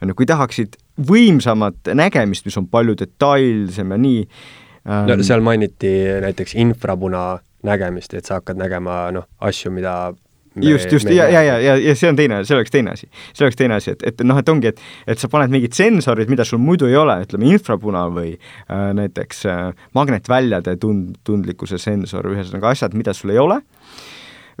[0.00, 0.76] ju, kui tahaksid
[1.08, 5.08] võimsamat nägemist, mis on palju detailsem ja nii ähm,.
[5.08, 5.92] no seal mainiti
[6.24, 10.12] näiteks infrapuna nägemist, et sa hakkad nägema noh, asju, mida
[10.54, 13.08] Me, just, just, ja, ja, ja, ja, ja see on teine, see oleks teine asi.
[13.32, 16.28] see oleks teine asi, et, et noh, et ongi, et et sa paned mingid sensorid,
[16.32, 19.62] mida sul muidu ei ole, ütleme infrapuna või äh, näiteks äh,
[19.96, 23.62] magnetväljade tund-, tundlikkuse sensor, ühesõnaga asjad, mida sul ei ole,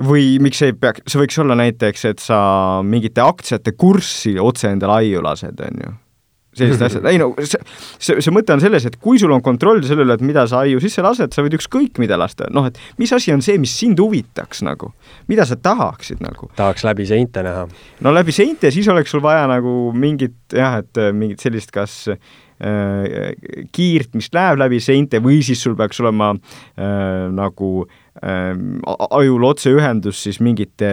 [0.00, 2.38] või miks ei peaks, see võiks olla näiteks, et sa
[2.86, 5.92] mingite aktsiate kurssi otse endale aiu lased, on ju
[6.56, 7.60] sellised asjad, ei no see,
[7.96, 10.62] see, see mõte on selles, et kui sul on kontroll selle üle, et mida sa
[10.66, 13.72] aiu sisse lased, sa võid ükskõik mida lasta, noh et mis asi on see, mis
[13.82, 14.92] sind huvitaks nagu,
[15.32, 16.50] mida sa tahaksid nagu?
[16.58, 17.66] tahaks läbi seinte näha.
[18.04, 23.32] no läbi seinte, siis oleks sul vaja nagu mingit jah, et mingit sellist kas äh,
[23.72, 30.18] kiirt, mis läheb läbi seinte või siis sul peaks olema äh, nagu äh, ajul otseühendus
[30.26, 30.90] siis mingite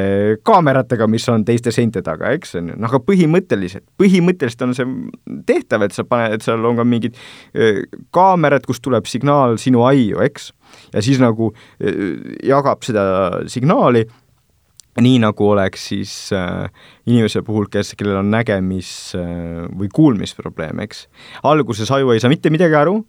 [0.47, 4.88] kaameratega, mis on teiste seinte taga, eks, on ju, noh aga põhimõtteliselt, põhimõtteliselt on see
[5.49, 7.19] tehtav, et sa paned, seal on ka mingid
[8.15, 10.53] kaamerad, kust tuleb signaal sinu aiu, eks,
[10.95, 11.51] ja siis nagu
[12.45, 13.03] jagab seda
[13.51, 14.05] signaali
[14.99, 16.67] nii, nagu oleks siis äh,
[17.10, 21.08] inimese puhul, kes, kellel on nägemis- äh, või kuulmisprobleem, eks.
[21.43, 22.99] alguses aju ei saa mitte midagi aru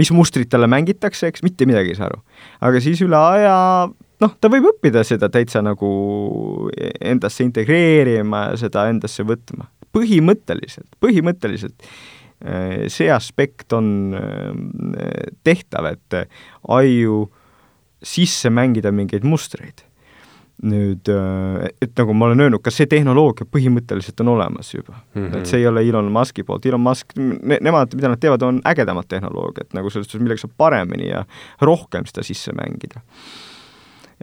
[0.00, 2.22] mis mustrit talle mängitakse, eks, mitte midagi ei saa aru.
[2.66, 3.56] aga siis üle aja
[4.24, 5.90] noh, ta võib õppida seda täitsa nagu
[7.00, 9.68] endasse integreerima ja seda endasse võtma.
[9.96, 11.84] põhimõtteliselt, põhimõtteliselt
[12.44, 16.22] eh, see aspekt on eh, tehtav, et
[16.68, 17.24] aiu
[18.00, 19.84] sisse mängida mingeid mustreid
[20.62, 25.22] nüüd, äh, et nagu ma olen öelnud, kas see tehnoloogia põhimõtteliselt on olemas juba mm,
[25.22, 25.38] -hmm.
[25.38, 28.60] et see ei ole Elon Muski poolt, Elon Musk ne,, nemad, mida nad teevad, on
[28.68, 31.24] ägedamad tehnoloogiat nagu selles suhtes, millega saab paremini ja
[31.60, 33.00] rohkem seda sisse mängida.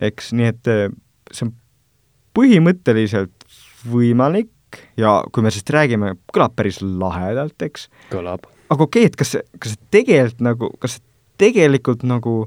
[0.01, 0.85] eks, nii et äh,
[1.31, 1.55] see on
[2.37, 3.47] põhimõtteliselt
[3.89, 7.89] võimalik ja kui me sellest räägime, kõlab päris lahedalt, eks.
[8.11, 8.45] kõlab.
[8.69, 11.05] aga okei okay,, et kas see, kas see tegelikult nagu, kas see
[11.37, 12.37] tegelikult nagu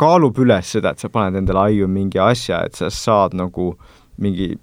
[0.00, 3.74] kaalub üles seda, et sa paned endale aiu mingi asja, et sa saad nagu
[4.20, 4.54] mingi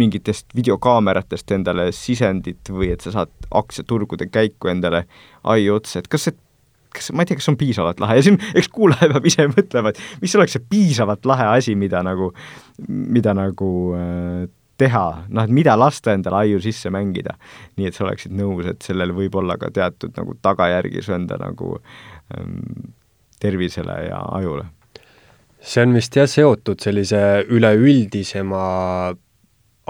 [0.00, 5.02] mingitest videokaameratest endale sisendit või et sa saad aktsiaturgude käiku endale
[5.52, 6.38] aiu otsa, et kas see
[6.94, 9.46] kas, ma ei tea, kas see on piisavalt lahe ja siin eks kuulaja peab ise
[9.50, 12.30] mõtlema, et mis oleks see piisavalt lahe asi, mida nagu,
[12.88, 14.48] mida nagu äh,
[14.80, 17.36] teha, noh, et mida lasta endale aiu sisse mängida.
[17.76, 21.38] nii et sa oleksid nõus, et sellel võib olla ka teatud nagu tagajärgi su enda
[21.40, 21.76] nagu
[22.36, 22.94] ähm,
[23.40, 24.64] tervisele ja ajule.
[25.60, 27.20] see on vist jah seotud sellise
[27.52, 28.64] üleüldisema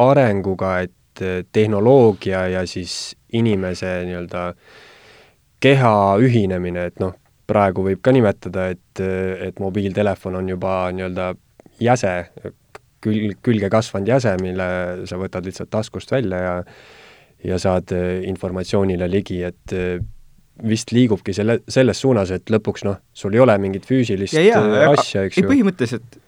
[0.03, 4.45] arenguga, et tehnoloogia ja siis inimese nii-öelda
[5.61, 7.15] keha ühinemine, et noh,
[7.51, 9.03] praegu võib ka nimetada, et,
[9.47, 11.29] et mobiiltelefon on juba nii-öelda
[11.83, 12.15] jäse,
[13.05, 14.71] kül-, külge kasvanud jäse, mille
[15.11, 16.57] sa võtad lihtsalt taskust välja ja
[17.41, 17.89] ja saad
[18.29, 19.73] informatsioonile ligi, et
[20.69, 24.91] vist liigubki selle, selles suunas, et lõpuks noh, sul ei ole mingit füüsilist ja, ja,
[24.93, 25.49] asja, eks ju.
[25.49, 26.21] põhimõtteliselt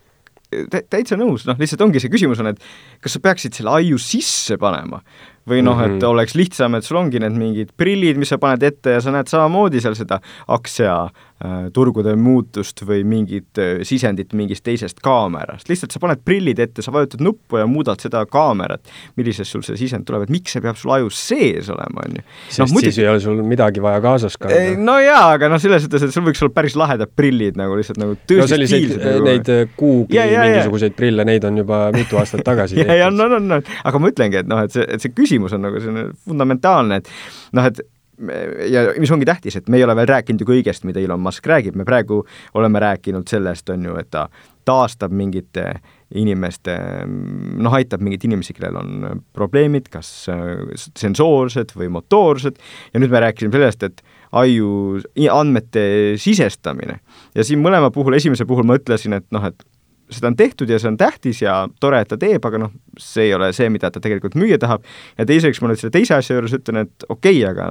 [0.92, 2.64] täitsa nõus, noh, lihtsalt ongi see küsimus on, et
[3.02, 5.00] kas sa peaksid selle aiu sisse panema
[5.48, 6.06] või noh, et mhm.
[6.12, 9.30] oleks lihtsam, et sul ongi need mingid prillid, mis sa paned ette ja sa näed
[9.30, 10.20] samamoodi seal seda
[10.54, 16.62] aktsia äh, turgude muutust või mingit äh, sisendit mingist teisest kaamerast, lihtsalt sa paned prillid
[16.62, 18.86] ette, sa vajutad nuppu ja muudad seda kaamerat,
[19.18, 22.26] millisest sul see sisend tuleb, et miks see peab sul ajus sees olema, on ju.
[22.46, 22.92] sest no, muidugi...
[22.92, 24.62] siis ei ole sul midagi vaja kaasas kanda.
[24.78, 27.98] no jaa, aga noh, selles suhtes, et sul võiks olla päris lahedad prillid nagu lihtsalt
[28.02, 29.26] nagu no selliseid, nagu...
[29.26, 33.26] neid Google'i ja, ja, mingisuguseid prille, neid on juba mitu aastat tagasi ja, ja no,
[33.32, 35.80] no, no, aga ma ütlengi, et noh, et see, et see küsimus küsimus on nagu
[35.80, 37.10] selline fundamentaalne, et
[37.56, 37.80] noh, et
[38.70, 41.46] ja mis ongi tähtis, et me ei ole veel rääkinud ju kõigest, mida Elon Musk
[41.48, 42.20] räägib, me praegu
[42.58, 44.28] oleme rääkinud sellest, on ju, et ta
[44.68, 45.64] taastab mingite
[46.14, 50.10] inimeste, noh, aitab mingeid inimesi, kellel on probleemid, kas
[50.98, 52.60] sensoorsed või motoorsed,
[52.92, 54.04] ja nüüd me rääkisime sellest, et
[54.38, 55.00] aiu
[55.32, 55.84] andmete
[56.20, 57.00] sisestamine.
[57.34, 59.66] ja siin mõlema puhul, esimese puhul ma ütlesin, et noh, et
[60.16, 63.28] seda on tehtud ja see on tähtis ja tore, et ta teeb, aga noh, see
[63.28, 64.84] ei ole see, mida ta tegelikult müüa tahab.
[65.18, 67.68] ja teiseks ma nüüd selle teise asja juures ütlen, et okei okay,, aga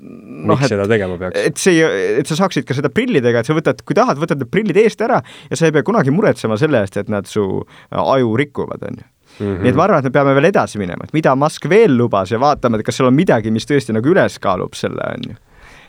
[0.00, 1.38] noh, miks et, seda tegema peaks?
[1.50, 1.86] et see,
[2.20, 5.02] et sa saaksid ka seda prillidega, et sa võtad, kui tahad, võtad need prillid eest
[5.04, 7.46] ära ja sa ei pea kunagi muretsema selle eest, et nad su
[7.90, 9.08] aju rikuvad, on ju.
[9.40, 9.60] Mm -hmm.
[9.62, 12.30] nii et ma arvan, et me peame veel edasi minema, et mida Musk veel lubas
[12.30, 15.36] ja vaatame, et kas seal on midagi, mis tõesti nagu üles kaalub selle, on ju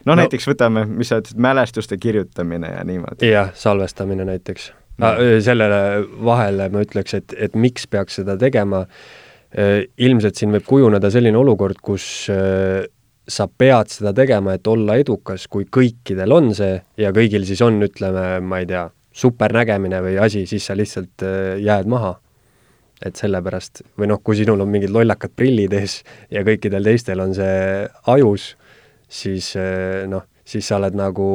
[0.05, 3.31] no,, näiteks võtame, mis sa ütlesid, mälestuste kirjutamine ja niimoodi.
[3.31, 5.81] jah, salvestamine näiteks sellele
[6.25, 8.85] vahele ma ütleks, et, et miks peaks seda tegema,
[9.97, 12.05] ilmselt siin võib kujuneda selline olukord, kus
[13.31, 17.81] sa pead seda tegema, et olla edukas, kui kõikidel on see ja kõigil siis on,
[17.83, 21.25] ütleme, ma ei tea, supernägemine või asi, siis sa lihtsalt
[21.61, 22.17] jääd maha.
[23.01, 27.31] et sellepärast, või noh, kui sinul on mingid lollakad prillid ees ja kõikidel teistel on
[27.33, 28.51] see ajus,
[29.09, 29.55] siis
[30.07, 31.27] noh, siis sa oled nagu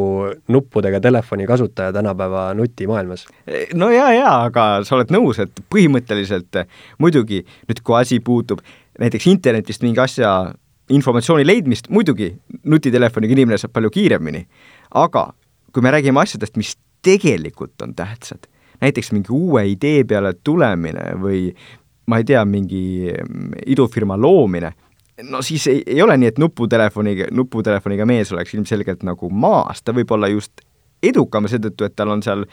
[0.53, 3.27] nuppudega telefoni kasutaja tänapäeva nutimaailmas.
[3.75, 6.63] no jaa, jaa, aga sa oled nõus, et põhimõtteliselt
[7.03, 8.61] muidugi nüüd, kui asi puutub
[9.01, 10.33] näiteks internetist mingi asja
[10.93, 12.31] informatsiooni leidmist, muidugi
[12.65, 14.45] nutitelefoniga inimene saab palju kiiremini,
[14.95, 15.31] aga
[15.73, 18.47] kui me räägime asjadest, mis tegelikult on tähtsad,
[18.81, 21.49] näiteks mingi uue idee peale tulemine või
[22.07, 23.11] ma ei tea, mingi
[23.67, 24.73] idufirma loomine
[25.23, 29.95] no siis ei, ei ole nii, et nuputelefoniga, nuputelefoniga mees oleks ilmselgelt nagu maas, ta
[29.97, 30.65] võib olla just
[31.05, 32.45] edukam seetõttu, et tal on seal,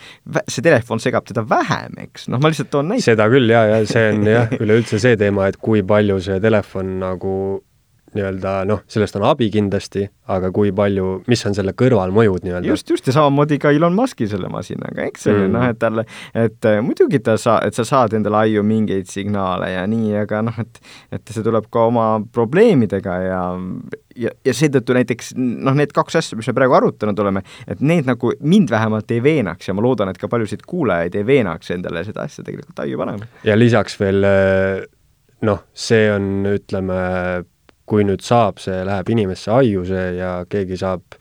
[0.51, 3.07] see telefon segab teda vähem, eks, noh, ma lihtsalt toon näite.
[3.07, 6.97] seda küll jaa, ja see on jah, üleüldse see teema, et kui palju see telefon
[7.03, 7.35] nagu
[8.17, 12.69] nii-öelda noh, sellest on abi kindlasti, aga kui palju, mis on selle kõrvalmõjud nii-öelda?
[12.69, 16.05] just, just, ja samamoodi ka Elon Muski selle masinaga, eks ole mm., noh, et talle,
[16.45, 20.43] et äh, muidugi ta saa-, et sa saad endale aiu mingeid signaale ja nii, aga
[20.49, 20.81] noh, et
[21.13, 23.43] et see tuleb ka oma probleemidega ja
[24.17, 28.07] ja, ja seetõttu näiteks noh, need kaks asja, mis me praegu arutanud oleme, et need
[28.09, 32.05] nagu mind vähemalt ei veenaks ja ma loodan, et ka paljusid kuulajaid ei veenaks endale
[32.07, 33.29] seda asja tegelikult aiu panema.
[33.47, 34.83] ja lisaks veel äh,
[35.47, 36.99] noh, see on, ütleme,
[37.89, 41.17] kui nüüd saab, see läheb inimesse aiu, see ja keegi saab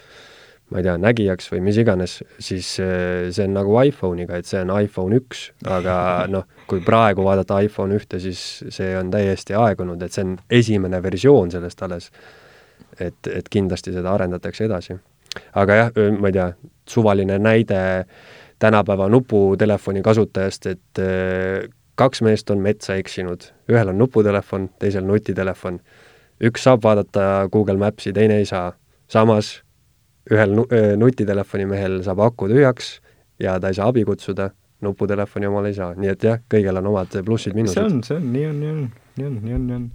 [0.73, 4.73] ma ei tea, nägijaks või mis iganes, siis see on nagu iPhone'iga, et see on
[4.81, 5.97] iPhone üks, aga
[6.33, 11.03] noh, kui praegu vaadata iPhone ühte, siis see on täiesti aegunud, et see on esimene
[11.05, 12.11] versioon sellest alles.
[13.01, 14.97] et, et kindlasti seda arendatakse edasi.
[15.57, 16.49] aga jah, ma ei tea,
[16.89, 17.83] suvaline näide
[18.63, 21.03] tänapäeva nuputelefoni kasutajast, et
[21.95, 25.81] kaks meest on metsa eksinud, ühel on nuputelefon, teisel nutitelefon
[26.43, 28.73] üks saab vaadata Google Maps'i, teine ei saa.
[29.13, 29.63] samas
[30.31, 33.01] ühel nu-, nutitelefoni mehel saab aku tühjaks
[33.43, 34.51] ja ta ei saa abi kutsuda,
[34.81, 37.75] nuputelefoni omal ei saa, nii et jah, kõigil on omad plussid-miinused.
[37.77, 38.85] see on, see on, nii on, nii on,
[39.17, 39.89] nii on, nii on, nii on.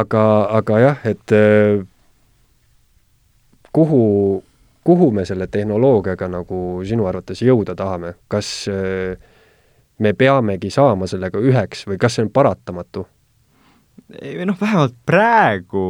[0.00, 0.22] aga,
[0.60, 1.36] aga jah, et
[3.72, 4.04] kuhu
[4.84, 8.66] kuhu me selle tehnoloogiaga nagu sinu arvates jõuda tahame, kas
[10.00, 13.06] me peamegi saama sellega üheks või kas see on paratamatu?
[14.46, 15.86] Noh, vähemalt praegu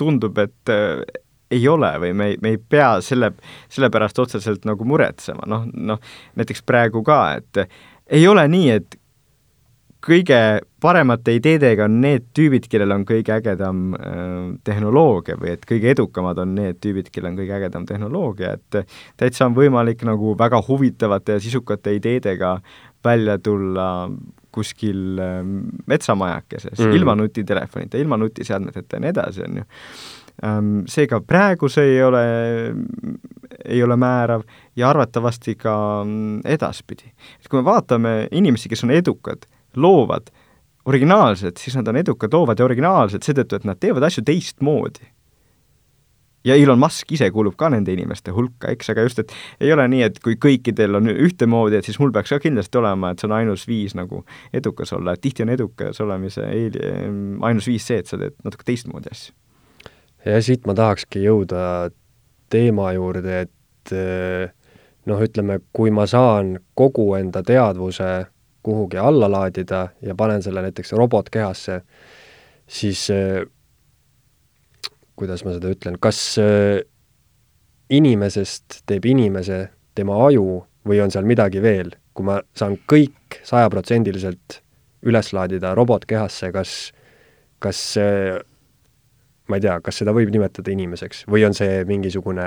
[0.00, 1.02] tundub, et äh,
[1.50, 3.32] ei ole või me ei, me ei pea selle,
[3.68, 6.00] selle pärast otseselt nagu muretsema, noh, noh
[6.38, 7.64] näiteks praegu ka, et
[8.10, 8.96] ei ole nii, et
[10.00, 10.38] kõige
[10.80, 16.40] paremate ideedega on need tüübid, kellel on kõige ägedam äh, tehnoloogia või et kõige edukamad
[16.40, 21.36] on need tüübid, kellel on kõige ägedam tehnoloogia, et täitsa on võimalik nagu väga huvitavate
[21.36, 22.56] ja sisukate ideedega
[23.04, 23.90] välja tulla
[24.52, 25.40] kuskil äh,
[25.86, 29.64] metsamajakeses mm., ilma nutitelefonita, ilma nutiseadmeteta ja nii edasi, on ju
[30.44, 30.74] ähm,.
[30.88, 32.24] Seega praegu see ei ole,
[33.64, 34.44] ei ole määrav
[34.76, 37.12] ja arvatavasti ka mm, edaspidi.
[37.40, 40.30] et kui me vaatame inimesi, kes on edukad, loovad,
[40.84, 45.06] originaalsed, siis nad on edukad, loovad ja originaalsed seetõttu, et nad teevad asju teistmoodi.
[46.44, 49.86] Ja Elon Musk ise kuulub ka nende inimeste hulka, eks, aga just, et ei ole
[49.92, 53.28] nii, et kui kõikidel on ühtemoodi, et siis mul peaks ka kindlasti olema, et see
[53.28, 54.24] on ainus viis nagu
[54.56, 56.80] edukas olla, et tihti on edukas olemise eel-,
[57.46, 59.36] ainus viis see, et sa teed natuke teistmoodi asju.
[60.24, 61.90] ja siit ma tahakski jõuda
[62.50, 63.94] teema juurde, et
[65.08, 68.10] noh, ütleme, kui ma saan kogu enda teadvuse
[68.62, 71.80] kuhugi alla laadida ja panen selle näiteks robotkehasse,
[72.68, 73.40] siis äh,
[75.20, 76.80] kuidas ma seda ütlen, kas äh,
[77.92, 79.66] inimesest teeb inimese
[79.98, 84.60] tema aju või on seal midagi veel, kui ma saan kõik sajaprotsendiliselt
[85.08, 86.72] üles laadida robotkehasse, kas,
[87.62, 87.80] kas
[89.50, 92.46] ma ei tea, kas seda võib nimetada inimeseks või on see mingisugune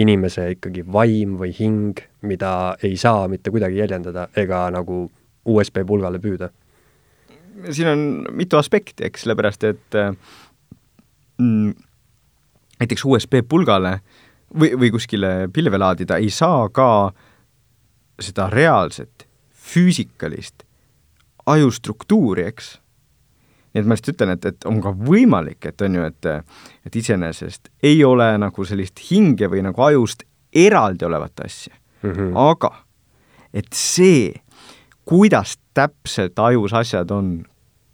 [0.00, 5.04] inimese ikkagi vaim või hing, mida ei saa mitte kuidagi jäljendada ega nagu
[5.44, 6.50] USB pulgale püüda?
[7.70, 9.96] siin on mitu aspekti, eks, sellepärast et
[11.38, 11.74] mm,
[12.82, 14.00] näiteks USB pulgale
[14.50, 17.12] või, või kuskile pilve laadida ei saa ka
[18.20, 19.26] seda reaalset
[19.72, 20.66] füüsikalist
[21.46, 22.76] ajustruktuuri, eks.
[23.72, 26.30] nii et ma lihtsalt ütlen, et, et on ka võimalik, et on ju, et
[26.86, 32.32] et iseenesest ei ole nagu sellist hinge või nagu ajust eraldi olevat asja mm, -hmm.
[32.36, 32.72] aga
[33.54, 34.34] et see
[35.04, 37.44] kuidas täpselt ajus asjad on,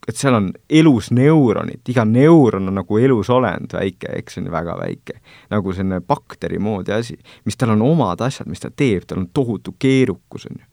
[0.08, 4.50] et seal on elus neuronid, iga neuron on nagu elus olend väike, eks see on
[4.52, 5.20] väga väike.
[5.50, 9.30] nagu selline bakteri moodi asi, mis tal on omad asjad, mis ta teeb, tal on
[9.34, 10.66] tohutu keerukus, on ju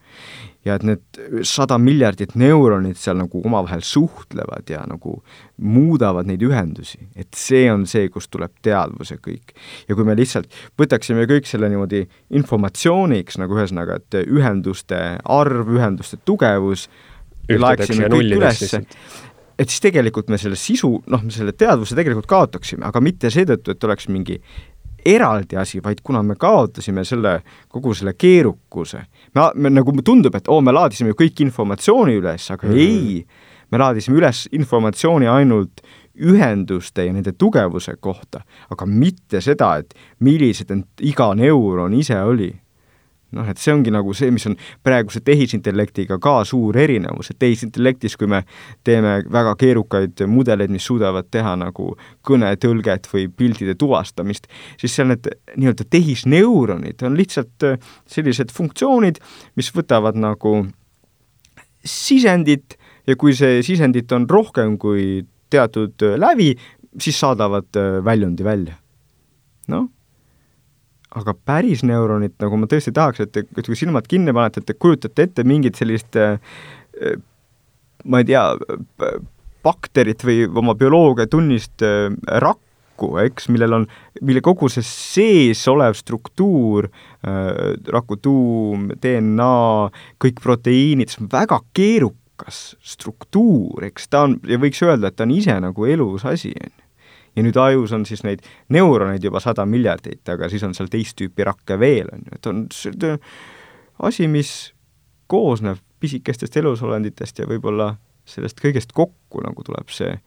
[0.65, 5.19] ja et need sada miljardit neuronit seal nagu omavahel suhtlevad ja nagu
[5.61, 9.53] muudavad neid ühendusi, et see on see, kust tuleb teadvus ja kõik.
[9.87, 12.05] ja kui me lihtsalt võtaksime kõik selle niimoodi
[12.39, 16.89] informatsiooniks nagu ühesõnaga, et ühenduste arv, ühenduste tugevus,
[17.49, 18.81] laeksime kõik ülesse,
[19.59, 23.75] et siis tegelikult me selle sisu, noh, me selle teadvuse tegelikult kaotaksime, aga mitte seetõttu,
[23.75, 24.39] et oleks mingi
[25.05, 27.37] eraldi asi, vaid kuna me kaotasime selle,
[27.69, 29.03] kogu selle keerukuse,
[29.37, 32.81] me, me nagu tundub, et oo, me laadisime kõik informatsiooni üles, aga mm.
[32.81, 33.21] ei,
[33.71, 40.71] me laadisime üles informatsiooni ainult ühenduste ja nende tugevuse kohta, aga mitte seda, et millised
[41.03, 42.53] iga neuron ise oli
[43.35, 48.15] noh, et see ongi nagu see, mis on praeguse tehisintellektiga ka suur erinevus, et tehisintellektis,
[48.19, 48.41] kui me
[48.87, 51.91] teeme väga keerukaid mudeleid, mis suudavad teha nagu
[52.27, 54.49] kõnetõlget või pildide tuvastamist,
[54.81, 59.21] siis seal need nii-öelda tehisneuronid on lihtsalt äh, sellised funktsioonid,
[59.59, 60.57] mis võtavad nagu
[61.85, 66.53] sisendit ja kui see sisendit on rohkem kui teatud äh, lävi,
[67.01, 68.79] siis saadavad äh, väljundi välja.
[69.67, 69.89] noh
[71.15, 74.75] aga päris neuronit, nagu ma tõesti tahaks, et te, kui silmad kinni panete, et te
[74.75, 76.35] kujutate ette mingit sellist äh,
[78.05, 78.43] ma ei tea,
[79.65, 82.09] bakterit või oma bioloogiatunnist äh,
[82.43, 83.87] rakku, eks, millel on,
[84.25, 86.89] mille kogu see sees olev struktuur,
[87.25, 89.57] äh, raku tuum, DNA,
[90.21, 95.27] kõik proteiinid, see on väga keerukas struktuur, eks ta on, ja võiks öelda, et ta
[95.27, 96.84] on ise nagu elus asi, on ju
[97.35, 101.17] ja nüüd ajus on siis neid neuroneid juba sada miljardit, aga siis on seal teist
[101.19, 103.17] tüüpi rakke veel, on ju, et on see
[104.05, 104.53] asi, mis
[105.31, 107.95] koosneb pisikestest elusolenditest ja võib-olla
[108.29, 110.17] sellest kõigest kokku nagu tuleb see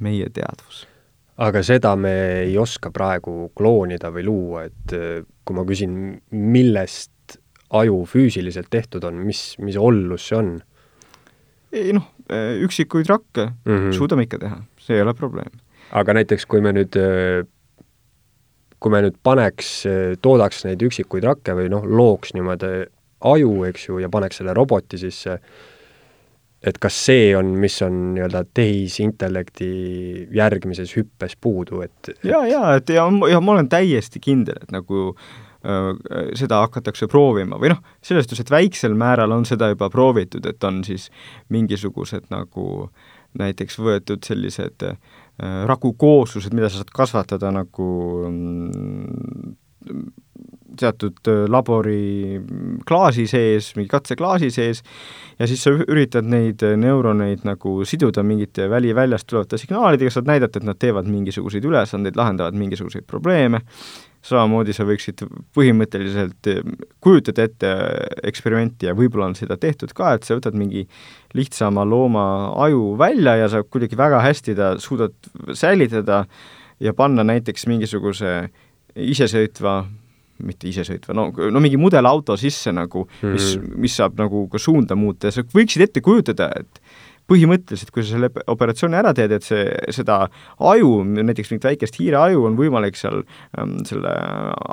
[0.00, 0.86] meie teadvus.
[1.40, 2.12] aga seda me
[2.44, 7.38] ei oska praegu kloonida või luua, et äh, kui ma küsin, millest
[7.70, 10.58] aju füüsiliselt tehtud on, mis, mis ollus see on?
[11.72, 13.92] ei noh, üksikuid rakke mm -hmm.
[13.94, 15.52] suudame ikka teha, see ei ole probleem
[15.96, 16.96] aga näiteks kui me nüüd,
[18.80, 19.74] kui me nüüd paneks,
[20.22, 22.88] toodaks neid üksikuid rakke või noh, looks niimoodi
[23.20, 25.36] aju, eks ju, ja paneks selle roboti sisse,
[26.60, 29.68] et kas see on, mis on nii-öelda tehisintellekti
[30.36, 32.26] järgmises hüppes puudu, et, et...
[32.28, 35.94] ja, ja et ja, ja ma olen täiesti kindel, et nagu äh,
[36.36, 40.68] seda hakatakse proovima või noh, selles suhtes, et väiksel määral on seda juba proovitud, et
[40.68, 41.08] on siis
[41.48, 42.90] mingisugused nagu
[43.40, 45.00] näiteks võetud sellised äh,
[45.40, 47.90] rakukooslused, mida sa saad kasvatada nagu
[48.28, 49.54] mm,
[50.80, 52.40] teatud äh, labori
[52.88, 54.82] klaasi sees, mingi katseklaasi sees,
[55.38, 60.60] ja siis sa üritad neid äh, neuroneid nagu siduda mingite väliväljast tulevate signaalidega, saad näidata,
[60.60, 63.62] et nad teevad mingisuguseid ülesandeid, lahendavad mingisuguseid probleeme,
[64.26, 65.22] samamoodi sa võiksid
[65.56, 66.62] põhimõtteliselt äh,
[67.00, 67.70] kujutada ette
[68.28, 70.86] eksperimenti ja võib-olla on seda tehtud ka, et sa võtad mingi
[71.36, 72.24] lihtsama looma
[72.66, 75.16] aju välja ja sa kuidagi väga hästi ta suudad
[75.56, 76.24] säilitada
[76.80, 78.50] ja panna näiteks mingisuguse
[78.96, 79.80] isesõitva
[80.44, 83.80] mitte isesõitva, no, no mingi mudelauto sisse nagu, mis mm, -hmm.
[83.84, 86.79] mis saab nagu ka suunda muuta ja sa võiksid ette kujutada, et
[87.30, 90.24] põhimõtteliselt, kui sa selle operatsiooni ära teed, et see, seda
[90.72, 94.14] aju, näiteks mingit väikest hiireaju on võimalik seal ähm, selle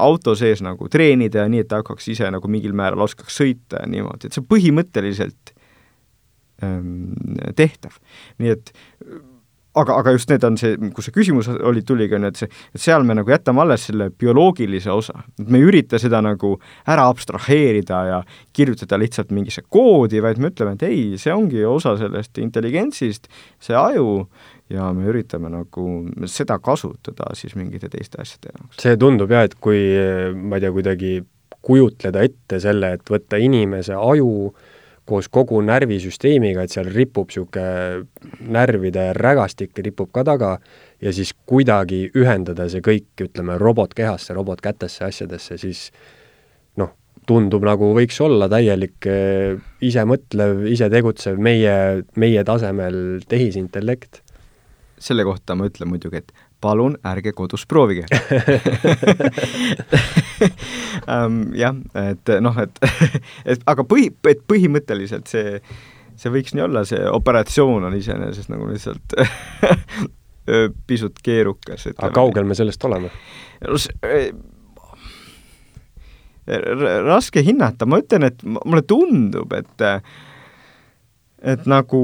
[0.07, 3.83] auto sees nagu treenida ja nii, et ta hakkaks ise nagu mingil määral oskaks sõita
[3.83, 5.53] ja niimoodi, et see põhimõtteliselt
[6.65, 7.13] ähm,
[7.57, 7.99] tehtav.
[8.41, 8.73] nii et
[9.81, 12.49] aga, aga just need on see, kus see küsimus oli, tuligi, on ju, et see,
[12.75, 15.23] et seal me nagu jätame alles selle bioloogilise osa.
[15.39, 16.55] et me ei ürita seda nagu
[16.89, 18.19] ära abstraheerida ja
[18.53, 23.29] kirjutada lihtsalt mingisse koodi, vaid me ütleme, et ei, see ongi osa sellest intelligentsist,
[23.63, 24.27] see aju,
[24.73, 25.87] ja me üritame nagu
[26.27, 28.81] seda kasutada siis mingite teiste asjade jaoks.
[28.83, 29.83] see tundub jah, et kui
[30.35, 31.13] ma ei tea, kuidagi
[31.67, 34.73] kujutleda ette selle, et võtta inimese aju äh,
[35.07, 40.57] koos kogu närvisüsteemiga, et seal ripub niisugune närvide rägastik ripub ka taga
[41.03, 45.87] ja siis kuidagi ühendada see kõik, ütleme, robotkehasse, robotkätesse, asjadesse, siis
[46.79, 46.93] noh,
[47.29, 54.23] tundub nagu võiks olla täielik eh, isemõtlev, isetegutsev meie, meie tasemel tehisintellekt.
[54.99, 56.31] selle kohta ma ütlen muidugi, et
[56.61, 58.05] palun ärge kodus proovige
[61.13, 62.81] um, jah, et noh, et,
[63.45, 65.57] et aga põhi, et põhimõtteliselt see,
[66.17, 69.17] see võiks nii olla, see operatsioon on iseenesest nagu lihtsalt
[70.87, 71.89] pisut keerukas.
[71.97, 73.11] aga kaugel me sellest oleme?
[77.07, 79.83] raske hinnata, ma ütlen, et mulle tundub, et
[81.43, 82.01] et nagu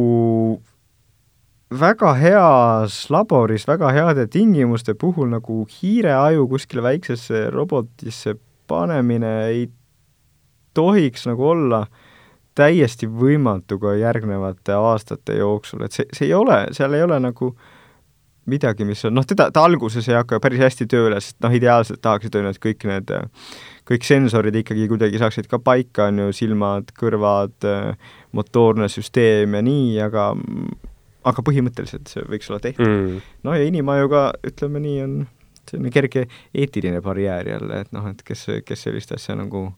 [1.80, 8.36] väga heas laboris, väga heade tingimuste puhul nagu hiireaju kuskile väiksesse robotisse
[8.67, 9.67] panemine ei
[10.74, 11.86] tohiks nagu olla
[12.57, 17.53] täiesti võimatu ka järgnevate aastate jooksul, et see, see ei ole, seal ei ole nagu
[18.49, 22.01] midagi, mis on, noh, teda, ta alguses ei hakka päris hästi tööle, sest noh, ideaalselt
[22.03, 23.13] tahaksid, on ju, et kõik need,
[23.89, 27.69] kõik sensorid ikkagi kuidagi saaksid ka paika, on ju, silmad, kõrvad,
[28.36, 30.34] motoorne süsteem ja nii, aga
[31.24, 32.88] aga põhimõtteliselt see võiks olla tehtud.
[32.88, 33.21] Mm..
[33.47, 35.17] no ja inimajuga, ütleme nii, on
[35.69, 39.69] selline kerge eetiline barjäär jälle, et noh, et kes, kes sellist asja nagu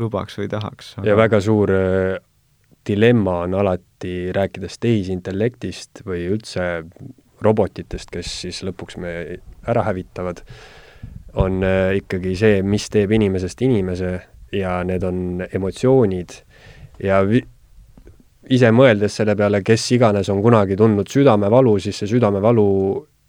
[0.00, 0.96] lubaks või tahaks.
[0.98, 1.06] Aga....
[1.08, 2.18] ja väga suur äh,
[2.86, 6.68] dilemma on alati, rääkides tehisintellektist või üldse
[7.44, 9.14] robotitest, kes siis lõpuks me
[9.68, 10.42] ära hävitavad,
[11.40, 14.16] on äh, ikkagi see, mis teeb inimesest inimese
[14.52, 16.40] ja need on emotsioonid.
[17.00, 17.22] Ja
[18.50, 22.66] ise mõeldes selle peale, kes iganes on kunagi tundnud südamevalu, siis see südamevalu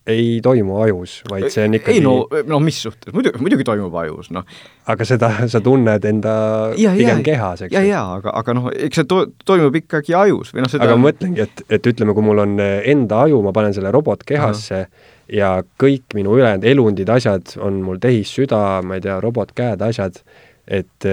[0.09, 2.15] ei toimu ajus, vaid see on ikkagi ei no,
[2.49, 4.47] no mis suhtes, muidugi, muidugi toimub ajus, noh.
[4.89, 6.34] aga seda sa tunned enda
[6.80, 7.84] ja, pigem ja, kehas, eks ju.
[7.91, 11.05] jaa, aga, aga noh, eks see to-, toimub ikkagi ajus või noh, seda aga ma
[11.11, 15.07] mõtlengi, et, et ütleme, kui mul on enda aju, ma panen selle robotkehasse Aha.
[15.38, 20.17] ja kõik minu ülejäänud elundid, asjad on mul tehissüda, ma ei tea, robotkäed, asjad,
[20.65, 21.11] et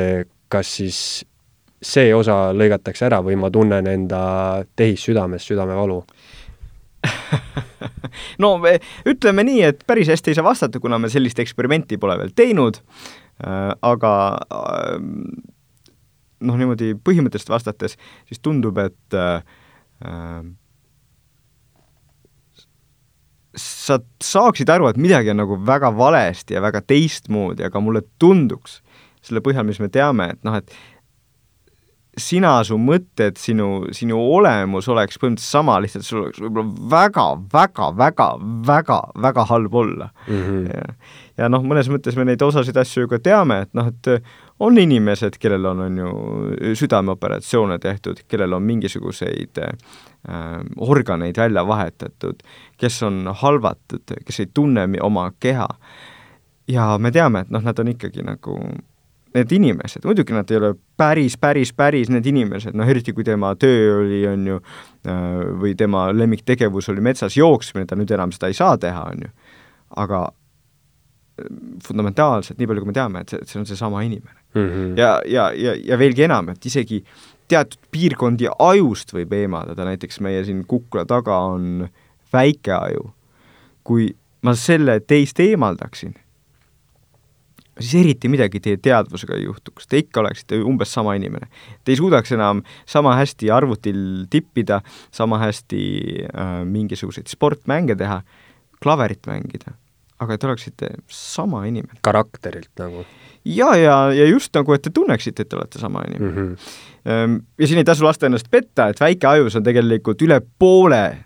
[0.48, 1.02] kas siis
[1.82, 6.02] see osa lõigatakse ära või ma tunnen enda tehissüdames südamevalu?
[8.42, 12.16] No me ütleme nii, et päris hästi ei saa vastata, kuna me sellist eksperimenti pole
[12.18, 14.12] veel teinud äh,, aga
[14.50, 14.96] äh,
[16.40, 17.96] noh, niimoodi põhimõtteliselt vastates,
[18.28, 19.38] siis tundub, et äh,
[23.58, 28.80] sa saaksid aru, et midagi on nagu väga valesti ja väga teistmoodi, aga mulle tunduks
[29.24, 30.72] selle põhjal, mis me teame, et noh, et
[32.22, 37.88] sina, su mõtted, sinu, sinu olemus oleks põhimõtteliselt sama, lihtsalt sul oleks võib-olla väga, väga,
[37.98, 38.28] väga,
[38.68, 40.42] väga, väga halb olla mm.
[40.42, 40.66] -hmm.
[40.74, 44.24] ja, ja noh, mõnes mõttes me neid osasid asju ju ka teame, et noh, et
[44.60, 49.72] on inimesed, kellel on, on ju südameoperatsioone tehtud, kellel on mingisuguseid äh,
[50.76, 52.42] organeid välja vahetatud,
[52.76, 55.68] kes on halvatud, kes ei tunne oma keha.
[56.68, 58.58] ja me teame, et noh, nad on ikkagi nagu
[59.38, 63.54] need inimesed, muidugi nad ei ole päris, päris, päris need inimesed, noh eriti kui tema
[63.60, 64.58] töö oli, on ju,
[65.08, 65.22] äh,
[65.62, 69.32] või tema lemmiktegevus oli metsas jooksmine, ta nüüd enam seda ei saa teha, on ju.
[70.04, 71.48] aga äh,
[71.86, 74.68] fundamentaalselt, nii palju kui me teame, et see, see on seesama inimene mm.
[74.68, 74.94] -hmm.
[74.98, 77.02] ja, ja, ja, ja veelgi enam, et isegi
[77.48, 81.88] teatud piirkondi ajust võib eemaldada, näiteks meie siin kukla taga on
[82.32, 83.12] väike aju.
[83.88, 84.10] kui
[84.42, 86.12] ma selle teist eemaldaksin
[87.80, 91.48] siis eriti midagi teie teadvusega ei juhtuks, te ikka oleksite umbes sama inimene.
[91.84, 94.00] Te ei suudaks enam sama hästi arvutil
[94.30, 94.80] tippida,
[95.14, 95.82] sama hästi
[96.28, 98.20] äh, mingisuguseid sportmänge teha,
[98.82, 99.74] klaverit mängida,
[100.22, 102.00] aga te oleksite sama inimene.
[102.02, 103.04] karakterilt nagu?
[103.44, 106.56] ja, ja, ja just nagu, et te tunneksite, et te olete sama inimene mm.
[106.56, 107.40] -hmm.
[107.58, 111.18] ja siin ei tasu lasta ennast petta, et väike ajus on tegelikult üle poole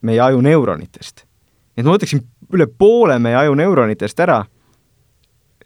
[0.00, 1.24] meie aju neuronitest.
[1.76, 2.22] et ma võtaksin
[2.52, 4.44] üle poole meie aju neuronitest ära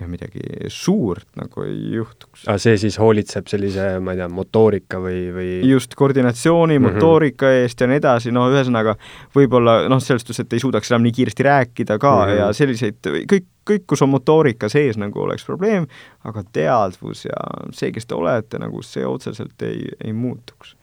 [0.08, 0.40] midagi
[0.72, 2.46] suurt nagu ei juhtuks.
[2.46, 6.98] aga see siis hoolitseb sellise, ma ei tea, motoorika või, või just, koordinatsiooni mm, -hmm.
[7.00, 8.96] motoorika eest ja nii edasi, no ühesõnaga
[9.36, 12.40] võib-olla noh, selles suhtes, et ei suudaks enam nii kiiresti rääkida ka mm -hmm.
[12.40, 13.00] ja selliseid,
[13.32, 15.86] kõik, kõik, kus on motoorika sees, nagu oleks probleem,
[16.24, 17.40] aga teadvus ja
[17.72, 20.76] see, kes te olete, nagu see otseselt ei, ei muutuks.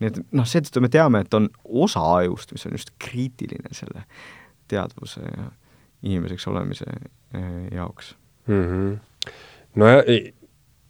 [0.00, 4.04] nii et noh, seetõttu me teame, et on osa ajust, mis on just kriitiline selle
[4.68, 5.50] teadvuse ja
[6.02, 6.84] inimeseks olemise
[7.34, 8.14] eh, jaoks
[8.46, 8.64] mm.
[8.64, 9.32] -hmm.
[9.74, 10.02] no ja,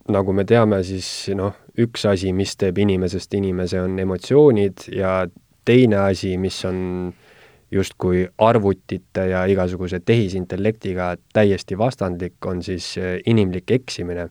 [0.08, 5.26] nagu me teame, siis noh, üks asi, mis teeb inimesest inimese, on emotsioonid ja
[5.64, 7.12] teine asi, mis on
[7.70, 14.28] justkui arvutite ja igasuguse tehisintellektiga täiesti vastandlik, on siis eh, inimlik eksimine.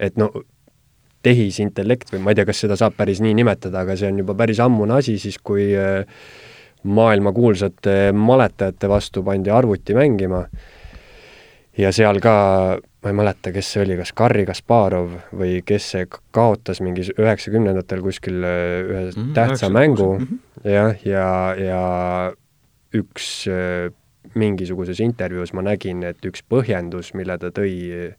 [0.00, 0.32] et no
[1.22, 4.34] tehisintellekt või ma ei tea, kas seda saab päris nii nimetada, aga see on juba
[4.34, 6.06] päris ammune asi, siis kui eh,
[6.82, 10.42] maailmakuulsate maletajate vastu pandi arvuti mängima
[11.78, 12.34] ja seal ka,
[13.02, 18.04] ma ei mäleta, kes see oli, kas Garri Kasparov või kes see kaotas mingi üheksakümnendatel
[18.04, 19.72] kuskil äh, ühe mm tähtsa 90.
[19.78, 20.70] mängu mm -hmm.
[20.70, 21.82] jah, ja, ja
[22.94, 23.92] üks äh,
[24.34, 28.14] mingisuguses intervjuus ma nägin, et üks põhjendus, mille ta tõi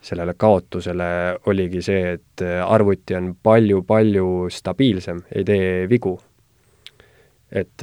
[0.00, 6.20] sellele kaotusele, oligi see, et äh, arvuti on palju-palju stabiilsem, ei tee vigu.
[7.50, 7.82] et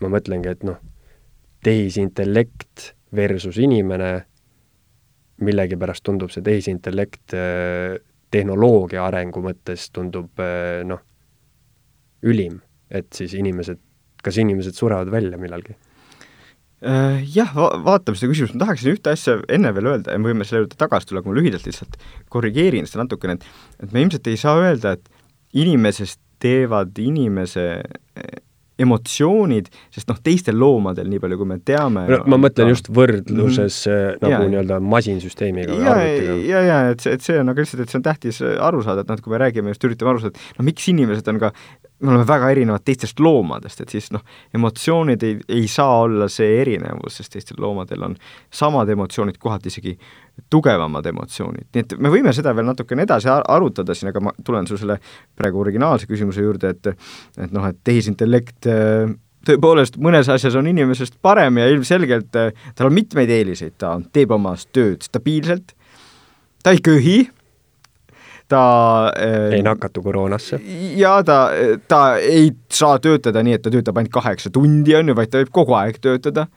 [0.00, 0.76] ma mõtlengi, et noh,
[1.62, 4.12] tehisintellekt versus inimene,
[5.44, 7.98] millegipärast tundub see tehisintellekt äh,
[8.34, 11.02] tehnoloogia arengu mõttes tundub äh, noh,
[12.26, 12.58] ülim,
[12.90, 13.80] et siis inimesed,
[14.24, 15.76] kas inimesed surevad välja millalgi?
[16.78, 20.30] Äh, jah, va-, vaatame seda küsimust, ma tahaksin ühte asja enne veel öelda ja me
[20.30, 21.96] võime selle juurde tagasi tulla, aga ma lühidalt lihtsalt
[22.30, 25.08] korrigeerin seda natukene, et et me ilmselt ei saa öelda, et
[25.58, 27.64] inimesest teevad inimese
[28.78, 32.76] emotsioonid, sest noh, teistel loomadel, nii palju kui me teame no, ma mõtlen ka...
[32.76, 35.94] just võrdluses mm nagu nii-öelda masinsüsteemiga ja,
[36.48, 39.04] ja, ja et see, et see on, aga lihtsalt, et see on tähtis aru saada,
[39.04, 41.40] et noh, et kui me räägime just, üritame aru saada, et no miks inimesed on
[41.42, 41.52] ka
[42.00, 44.22] me oleme väga erinevad teistest loomadest, et siis noh,
[44.54, 48.16] emotsioonid ei, ei saa olla see erinevus, sest teistel loomadel on
[48.54, 49.96] samad emotsioonid, kohati isegi
[50.50, 54.68] tugevamad emotsioonid, nii et me võime seda veel natukene edasi arutada siin, aga ma tulen
[54.70, 55.00] su selle
[55.38, 56.92] praegu originaalse küsimuse juurde, et
[57.38, 59.10] et noh, et tehisintellekt äh,
[59.48, 64.32] tõepoolest mõnes asjas on inimesest parem ja ilmselgelt äh, tal on mitmeid eeliseid, ta teeb
[64.38, 65.74] oma tööd stabiilselt,
[66.62, 67.18] ta ei köhi,
[68.48, 68.62] ta
[69.12, 70.60] äh, ei nakatu koroonasse.
[70.96, 71.38] ja ta,
[71.88, 75.42] ta ei saa töötada nii, et ta töötab ainult kaheksa tundi, on ju, vaid ta
[75.42, 76.48] võib kogu aeg töötada.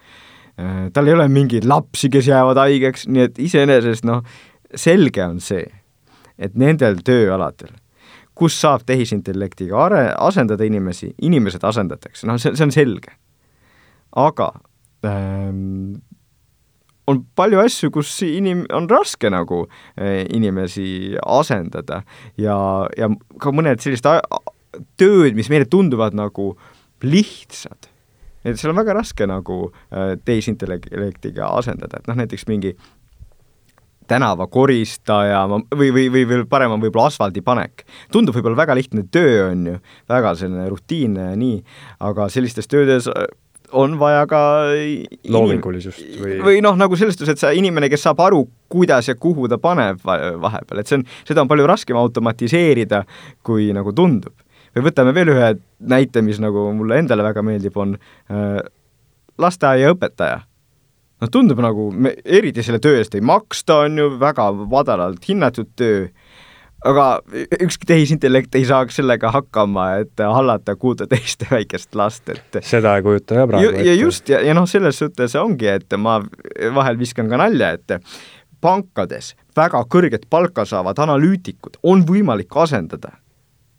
[0.59, 4.23] Äh, tal ei ole mingeid lapsi, kes jäävad haigeks, nii et iseenesest noh,
[4.75, 5.65] selge on see,
[6.39, 7.73] et nendel tööaladel,
[8.35, 13.17] kus saab tehisintellektiga are-, asendada inimesi, inimesed asendatakse, noh, see, see on selge.
[14.11, 14.51] aga
[15.07, 16.01] ähm,
[17.11, 19.63] on palju asju, kus inim-, on raske nagu
[19.97, 22.01] eh, inimesi asendada.
[22.39, 22.57] Ja,
[22.97, 24.07] ja ka mõned sellised
[24.99, 26.53] tööd, mis meile tunduvad nagu
[27.03, 27.89] lihtsad,
[28.45, 32.75] et seal on väga raske nagu eh, tehisintellektiga asendada, et noh, näiteks mingi
[34.11, 37.85] tänavakoristaja või, või, või veel parem on võib-olla asfaldipanek.
[38.11, 39.77] tundub võib-olla väga lihtne töö, on ju,
[40.11, 41.61] väga selline rutiinne ja nii,
[42.09, 43.07] aga sellistes töödes
[43.71, 44.41] on vaja ka
[45.31, 49.15] loomingulisust või või noh, nagu selles suhtes, et sa inimene, kes saab aru, kuidas ja
[49.19, 53.03] kuhu ta paneb vahepeal, et see on, seda on palju raskem automatiseerida,
[53.45, 54.33] kui nagu tundub.
[54.75, 55.49] või võtame veel ühe
[55.79, 58.61] näite, mis nagu mulle endale väga meeldib, on äh,
[59.37, 60.41] lasteaiaõpetaja.
[61.21, 61.91] noh, tundub nagu,
[62.25, 66.07] eriti selle töö eest ei maksta, on ju, väga madalalt hinnatud töö
[66.85, 67.05] aga
[67.61, 73.41] ükski tehisintellekt ei saaks sellega hakkama, et hallata kuuteteist väikest last, et seda ei kujuta
[73.41, 73.87] ka praegu ette.
[73.87, 76.19] ja just, ja, ja noh, selles suhtes ongi, et ma
[76.75, 77.97] vahel viskan ka nalja, et
[78.61, 83.17] pankades väga kõrget palka saavad analüütikud on võimalik asendada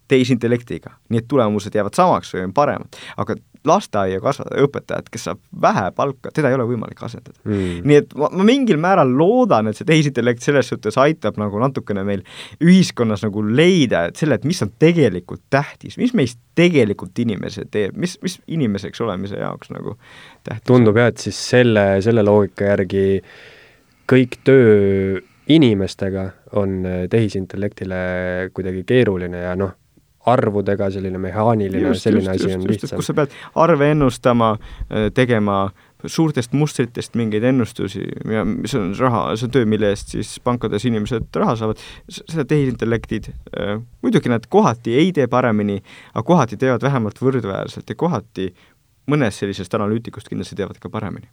[0.08, 3.36] tehisintellektiga, nii et tulemused jäävad samaks või on paremad, aga
[3.66, 7.38] lasteaia kasvataja, õpetajat, kes saab vähe palka, teda ei ole võimalik asendada.
[7.46, 7.82] Mm..
[7.86, 12.02] nii et ma, ma mingil määral loodan, et see tehisintellekt selles suhtes aitab nagu natukene
[12.06, 12.24] meil
[12.64, 17.96] ühiskonnas nagu leida, et selle, et mis on tegelikult tähtis, mis meist tegelikult inimese teeb,
[17.96, 19.96] mis, mis inimeseks olemise jaoks nagu
[20.42, 20.66] tähtis.
[20.68, 23.04] Tundub jah, et siis selle, selle loogika järgi
[24.10, 25.20] kõik töö
[25.52, 26.28] inimestega
[26.58, 28.02] on tehisintellektile
[28.54, 29.72] kuidagi keeruline ja noh,
[30.26, 33.00] arvudega, selline mehaaniline, selline just, asi just, on lihtsam.
[33.00, 34.52] kus sa pead arve ennustama,
[34.90, 35.64] äh, tegema
[36.06, 40.86] suurtest mustritest mingeid ennustusi ja see on raha, see on töö, mille eest siis pankades
[40.88, 45.78] inimesed raha saavad, seda tehisintellektid äh,, muidugi nad kohati ei tee paremini,
[46.14, 48.50] aga kohati teevad vähemalt võrdväärselt ja kohati
[49.10, 51.30] mõnest sellisest analüütikust kindlasti teevad ka paremini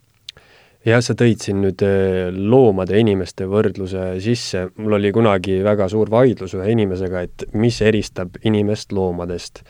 [0.88, 5.90] jah, sa tõid siin nüüd äh, loomade ja inimeste võrdluse sisse, mul oli kunagi väga
[5.92, 9.64] suur vaidlus ühe inimesega, et mis eristab inimest loomadest.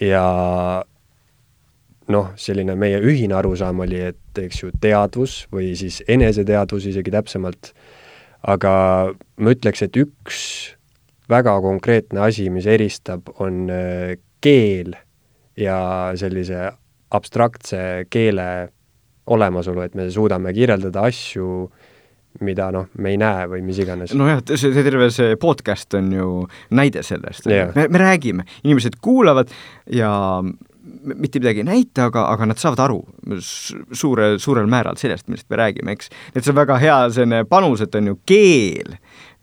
[0.00, 0.24] ja
[2.10, 7.72] noh, selline meie ühine arusaam oli, et eks ju teadvus või siis eneseteadvus isegi täpsemalt,
[8.50, 8.72] aga
[9.14, 10.40] ma ütleks, et üks
[11.30, 14.96] väga konkreetne asi, mis eristab, on äh, keel
[15.60, 15.78] ja
[16.18, 16.70] sellise
[17.10, 18.70] abstraktse keele
[19.26, 21.68] olemasolu, et me suudame kirjeldada asju,
[22.46, 24.14] mida noh, me ei näe või mis iganes.
[24.16, 26.32] nojah, see, see terve see podcast on ju
[26.78, 29.50] näide sellest yeah., me, me räägime, inimesed kuulavad
[29.90, 30.12] ja
[30.90, 33.00] mitte midagi ei näita, aga, aga nad saavad aru
[33.40, 36.10] suure, suurel määral sellest, millest me räägime, eks.
[36.34, 38.96] et see on väga hea selline panus, et on ju keel,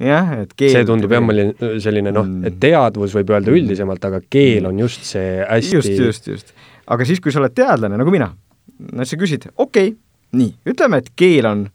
[0.04, 1.44] jah, et keel see tundub jah, mul
[1.84, 2.60] selline noh, et mm.
[2.64, 6.54] teadvus võib öelda üldisemalt, aga keel on just see hästi just, just, just.
[6.88, 8.32] aga siis, kui sa oled teadlane, nagu mina
[8.80, 9.98] no sa küsid, okei okay,,
[10.38, 11.68] nii, ütleme, et keel on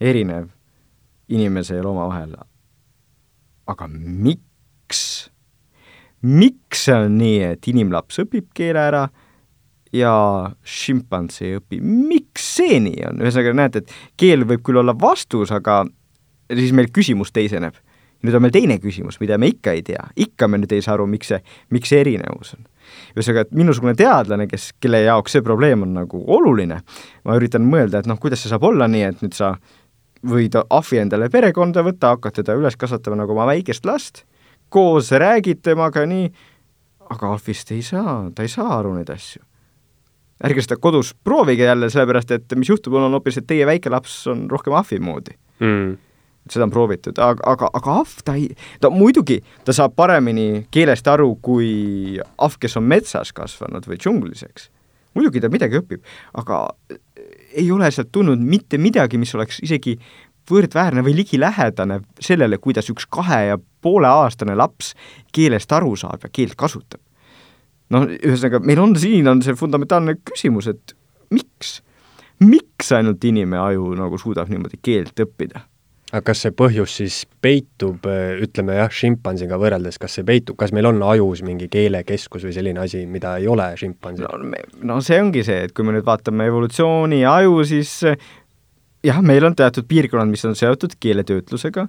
[0.00, 0.48] erinev
[1.30, 2.34] inimese ja looma vahel.
[3.70, 5.30] aga miks?
[6.20, 9.04] miks see on nii, et inimlaps õpib keele ära
[9.94, 10.14] ja
[10.62, 15.52] šimpans ei õpi, miks see nii on, ühesõnaga näete, et keel võib küll olla vastus,
[15.54, 15.84] aga
[16.50, 17.78] siis meil küsimus teiseneb.
[18.20, 20.98] nüüd on meil teine küsimus, mida me ikka ei tea, ikka me nüüd ei saa
[20.98, 21.40] aru, miks see,
[21.72, 22.66] miks see erinevus on
[23.14, 26.80] ühesõnaga, et minusugune teadlane, kes, kelle jaoks see probleem on nagu oluline,
[27.24, 29.54] ma üritan mõelda, et noh, kuidas see saab olla nii, et nüüd sa
[30.30, 34.24] võid ahvi endale perekonda võtta, hakkad teda üles kasvatama nagu oma väikest last,
[34.68, 36.28] koos räägid temaga nii,
[37.10, 39.42] aga ahvist ei saa, ta ei saa aru neid asju.
[40.44, 44.22] ärge seda kodus proovige jälle, sellepärast et mis juhtub, on hoopis, et teie väike laps
[44.30, 45.98] on rohkem ahvi moodi mm
[46.52, 48.48] seda on proovitud, aga, aga, aga ahv, ta ei,
[48.82, 54.44] ta muidugi, ta saab paremini keelest aru kui ahv, kes on metsas kasvanud või džunglis,
[54.48, 54.70] eks.
[55.18, 56.02] muidugi ta midagi õpib,
[56.40, 56.64] aga
[57.50, 59.96] ei ole sealt tulnud mitte midagi, mis oleks isegi
[60.50, 64.94] võrdväärne või ligilähedane sellele, kuidas üks kahe ja poole aastane laps
[65.34, 67.00] keelest aru saab ja keelt kasutab.
[67.90, 70.94] noh, ühesõnaga, meil on siin, on see fundamentaalne küsimus, et
[71.30, 71.80] miks?
[72.40, 75.66] miks ainult inimaju nagu suudab niimoodi keelt õppida?
[76.10, 78.06] Aga kas see põhjus siis peitub,
[78.44, 82.82] ütleme jah, šimpansiga võrreldes, kas see peitub, kas meil on ajus mingi keelekeskus või selline
[82.82, 84.26] asi, mida ei ole šimpansil?
[84.26, 88.00] no, no see ongi see, et kui me nüüd vaatame evolutsiooni ja aju, siis
[89.06, 91.86] jah, meil on teatud piirkonnad, mis on seotud keeletöötlusega,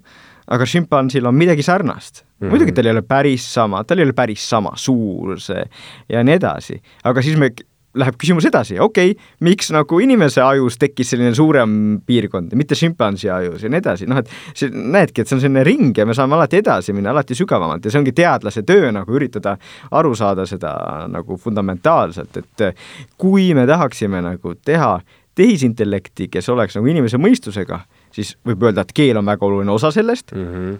[0.51, 2.29] aga šimpansil on midagi sarnast mm.
[2.45, 2.53] -hmm.
[2.53, 5.63] muidugi tal ei ole päris sama, tal ei ole päris sama suur see
[6.09, 7.51] ja nii edasi, aga siis me
[7.99, 11.73] läheb küsimus edasi, okei okay,, miks nagu inimese ajus tekkis selline suurem
[12.07, 15.63] piirkond mitte šimpansi ajus ja nii edasi, noh et see, näedki, et see on selline
[15.67, 19.17] ring ja me saame alati edasi minna, alati sügavamalt ja see ongi teadlase töö nagu
[19.17, 19.57] üritada
[19.91, 20.73] aru saada seda
[21.11, 22.85] nagu fundamentaalselt, et
[23.19, 24.93] kui me tahaksime nagu teha
[25.35, 27.81] tehisintellekti, kes oleks nagu inimese mõistusega,
[28.15, 30.79] siis võib öelda, et keel on väga oluline osa sellest mm, -hmm.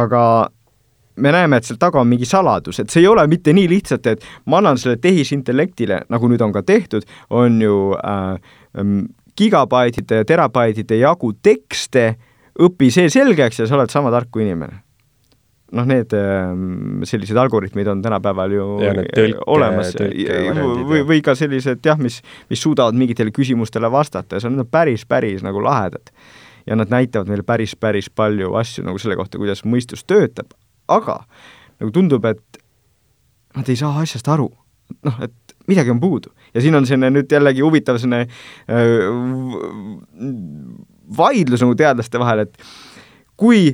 [0.00, 0.24] aga
[1.16, 4.06] me näeme, et seal taga on mingi saladus, et see ei ole mitte nii lihtsalt,
[4.10, 8.54] et ma annan selle tehisintellektile, nagu nüüd on ka tehtud, on ju äh,
[9.38, 12.14] gigabaitide ja terabaitide jagu tekste,
[12.54, 14.80] õpi see selgeks ja sa oled sama tark kui inimene.
[15.74, 16.52] noh, need äh,
[17.08, 22.62] sellised algoritmid on tänapäeval ju ja, tõlke, olemas või, või ka sellised jah, mis, mis
[22.62, 26.12] suudavad mingitele küsimustele vastata ja see on päris, päris nagu lahedad.
[26.64, 30.54] Ja nad näitavad meile päris, päris palju asju nagu selle kohta, kuidas mõistus töötab,
[30.88, 31.20] aga
[31.80, 32.60] nagu tundub, et
[33.56, 34.50] nad ei saa asjast aru.
[35.04, 38.26] noh, et midagi on puudu ja siin on selline nüüd jällegi huvitav selline
[41.16, 42.58] vaidlus nagu teadlaste vahel, et
[43.40, 43.72] kui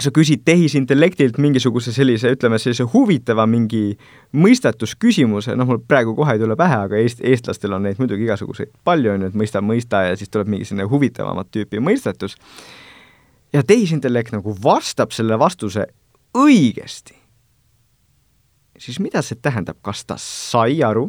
[0.00, 3.98] sa küsid tehisintellektilt mingisuguse sellise, ütleme sellise huvitava mingi
[4.32, 8.72] mõistatusküsimuse, noh, mul praegu kohe ei tule pähe, aga eest-, eestlastel on neid muidugi igasuguseid
[8.86, 12.38] palju, on ju, et mõista, mõista ja siis tuleb mingi selline huvitavamat tüüpi mõistatus,
[13.52, 15.86] ja tehisintellekt nagu vastab selle vastuse
[16.38, 17.16] õigesti,
[18.78, 21.08] siis mida see tähendab, kas ta sai aru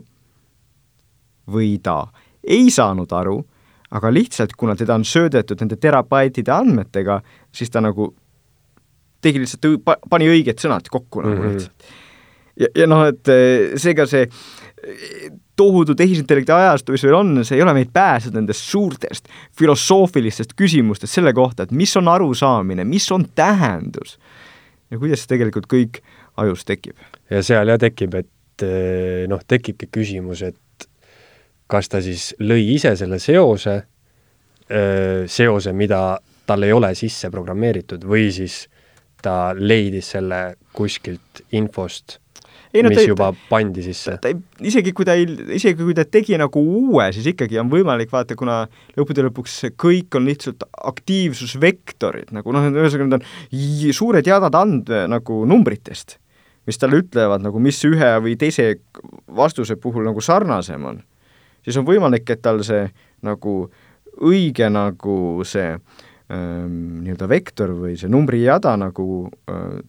[1.52, 2.06] või ta
[2.44, 3.38] ei saanud aru,
[3.92, 7.22] aga lihtsalt, kuna teda on söödetud nende terabaitide andmetega,
[7.54, 8.12] siis ta nagu
[9.22, 11.54] tegi lihtsalt, pani õiged sõnad kokku nagu mm -hmm.
[11.54, 11.94] lihtsalt.
[12.60, 14.28] ja, ja noh, et eh, seega see
[15.62, 21.20] tohutu tehisintellekti ajastu, mis meil on, see ei ole meid pääsenud nendest suurtest filosoofilistest küsimustest
[21.20, 24.18] selle kohta, et mis on arusaamine, mis on tähendus
[24.92, 26.02] ja kuidas see tegelikult kõik
[26.42, 26.98] ajus tekib.
[27.30, 30.90] ja seal jah tekib, et eh, noh, tekibki küsimus, et
[31.72, 33.78] kas ta siis lõi ise selle seose,
[35.28, 36.02] seose, mida
[36.48, 38.66] tal ei ole sisse programmeeritud või siis
[39.22, 40.42] ta leidis selle
[40.76, 42.20] kuskilt infost,
[42.74, 44.16] ei, no, mis ta, juba pandi sisse.
[44.22, 47.72] ta ei, isegi kui ta ei, isegi kui ta tegi nagu uue, siis ikkagi on
[47.72, 48.64] võimalik vaata, kuna
[48.98, 55.42] lõppude lõpuks kõik on lihtsalt aktiivsusvektorid, nagu noh, ühesõnaga need on suured jadad and- nagu
[55.50, 56.18] numbritest,
[56.70, 58.74] mis talle ütlevad nagu, mis ühe või teise
[59.28, 61.02] vastuse puhul nagu sarnasem on.
[61.66, 62.88] siis on võimalik, et tal see
[63.22, 63.70] nagu
[64.22, 69.06] õige nagu see äh, Ehm, nii-öelda vektor või see numbrijada nagu
[69.52, 69.82] äh,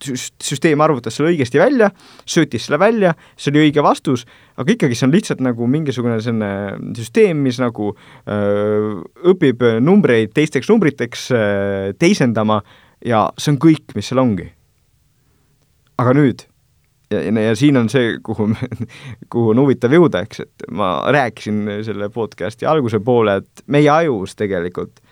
[0.00, 1.90] süsteem arvutas selle õigesti välja,
[2.28, 4.26] söötis selle välja, see oli õige vastus,
[4.60, 10.34] aga ikkagi see on lihtsalt nagu mingisugune selline süsteem, mis nagu öö, äh, õpib numbreid
[10.36, 12.60] teisteks numbriteks öö, äh, teisendama
[13.06, 14.50] ja see on kõik, mis seal ongi.
[16.00, 16.46] aga nüüd,
[17.12, 18.48] ja, ja, ja siin on see, kuhu,
[19.32, 24.36] kuhu on huvitav jõuda, eks, et ma rääkisin selle podcast'i alguse poole, et meie ajus
[24.38, 25.02] tegelikult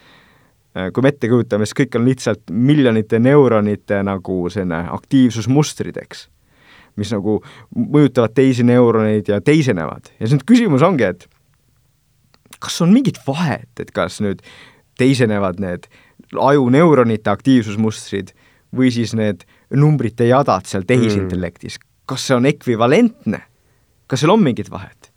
[0.72, 6.26] kui me ette kujutame, siis kõik on lihtsalt miljonite neuronite nagu selline aktiivsusmustrid, eks,
[7.00, 7.38] mis nagu
[7.74, 10.12] mõjutavad teisi neuroneid ja teisenevad.
[10.18, 11.28] ja siis nüüd küsimus ongi, et
[12.58, 14.42] kas on mingit vahet, et kas nüüd
[14.98, 15.88] teisenevad need
[16.34, 18.34] ajuneuronite aktiivsusmustrid
[18.76, 19.44] või siis need
[19.74, 23.42] numbrite jadad seal tehisintellektis mm., kas see on ekvivalentne,
[24.08, 25.07] kas seal on mingit vahet?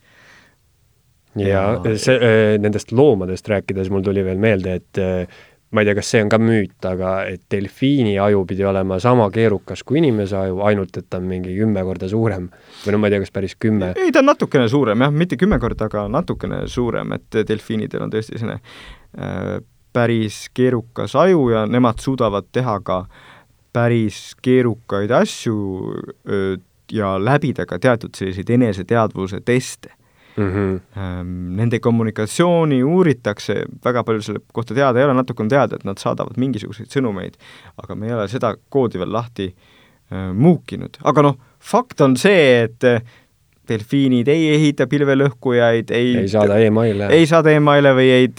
[1.39, 1.63] Ja
[1.95, 5.39] see, äh, nendest loomadest rääkides mul tuli veel meelde, et äh,
[5.71, 9.29] ma ei tea, kas see on ka müüt, aga et delfiini aju pidi olema sama
[9.31, 12.49] keerukas kui inimese aju, ainult et ta on mingi kümme korda suurem.
[12.83, 13.93] või no ma ei tea, kas päris kümme.
[13.95, 18.11] ei, ta on natukene suurem jah, mitte kümme korda, aga natukene suurem, et delfiinidel on
[18.11, 19.61] tõesti selline äh,
[19.93, 23.05] päris keerukas aju ja nemad suudavad teha ka
[23.71, 25.55] päris keerukaid asju
[26.27, 26.57] öö,
[26.91, 29.93] ja läbida ka teatud selliseid eneseteadvuse teste
[30.35, 30.47] mm.
[30.47, 31.35] -hmm.
[31.57, 35.97] Nende kommunikatsiooni uuritakse, väga palju selle kohta teada ei ole, natuke on teada, et nad
[35.97, 37.37] saadavad mingisuguseid sõnumeid,
[37.83, 42.63] aga me ei ole seda koodi veel lahti äh, muukinud, aga noh, fakt on see,
[42.63, 42.83] et
[43.69, 47.07] delfiinid ei ehita pilvelõhkujaid, ei ei saada emaile.
[47.13, 48.29] ei saada emaile või ei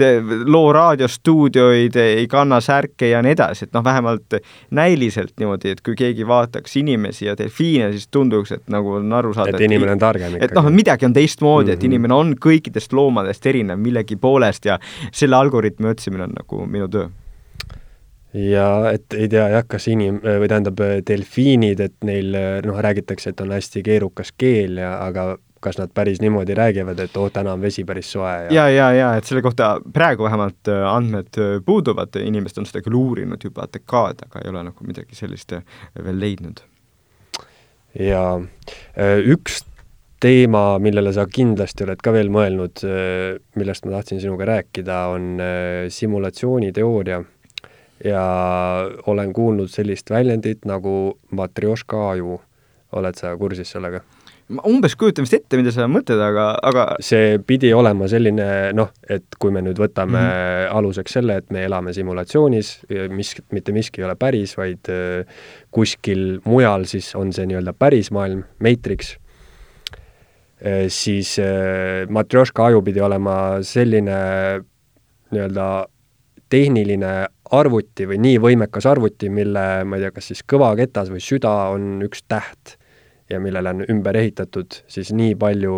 [0.45, 4.39] loo raadiostuudioid, ei kanna särke ja nii edasi, et noh, vähemalt
[4.75, 9.35] näiliselt niimoodi, et kui keegi vaataks inimesi ja delfiine, siis tunduks, et nagu on aru
[9.37, 10.51] saada, et inimene on targem ikkagi.
[10.51, 11.75] et noh, midagi on teistmoodi mm, -hmm.
[11.75, 11.93] et mhm.
[11.93, 14.79] inimene on kõikidest loomadest erinev millegi poolest ja
[15.13, 17.09] selle algoritmi otsimine on nagu minu töö
[18.35, 23.41] ja et ei tea jah, kas inim-, või tähendab, delfiinid, et neil noh, räägitakse, et
[23.45, 27.55] on hästi keerukas keel ja aga kas nad päris niimoodi räägivad, et oo oh,, täna
[27.55, 31.39] on vesi päris soe ja ja, ja, ja et selle kohta praegu vähemalt äh, andmed
[31.39, 35.55] äh, puuduvad, inimesed on seda küll uurinud juba dekaade, aga ei ole nagu midagi sellist
[35.55, 35.63] äh,
[36.03, 36.65] veel leidnud.
[38.01, 38.25] ja
[39.29, 39.63] üks
[40.23, 42.81] teema, millele sa kindlasti oled ka veel mõelnud,
[43.59, 45.43] millest ma tahtsin sinuga rääkida, on
[45.93, 47.19] simulatsiooniteooria
[48.05, 48.25] ja
[49.07, 52.41] olen kuulnud sellist väljendit nagu matrjoška aju.
[52.93, 54.03] oled sa kursis sellega?
[54.53, 58.47] ma umbes kujutan vist ette, mida sa mõtled, aga, aga see pidi olema selline
[58.77, 60.77] noh, et kui me nüüd võtame mm -hmm.
[60.79, 62.73] aluseks selle, et me elame simulatsioonis,
[63.11, 65.25] mis, mitte miski ei ole päris, vaid äh,
[65.71, 69.17] kuskil mujal siis on see nii-öelda päris maailm, Matrix,
[70.61, 74.21] äh, siis äh, matrjoška aju pidi olema selline
[75.31, 75.87] nii-öelda
[76.53, 77.13] tehniline
[77.53, 82.05] arvuti või nii võimekas arvuti, mille, ma ei tea, kas siis kõvaketas või süda on
[82.05, 82.77] üks täht
[83.33, 85.77] ja millele on ümber ehitatud siis nii palju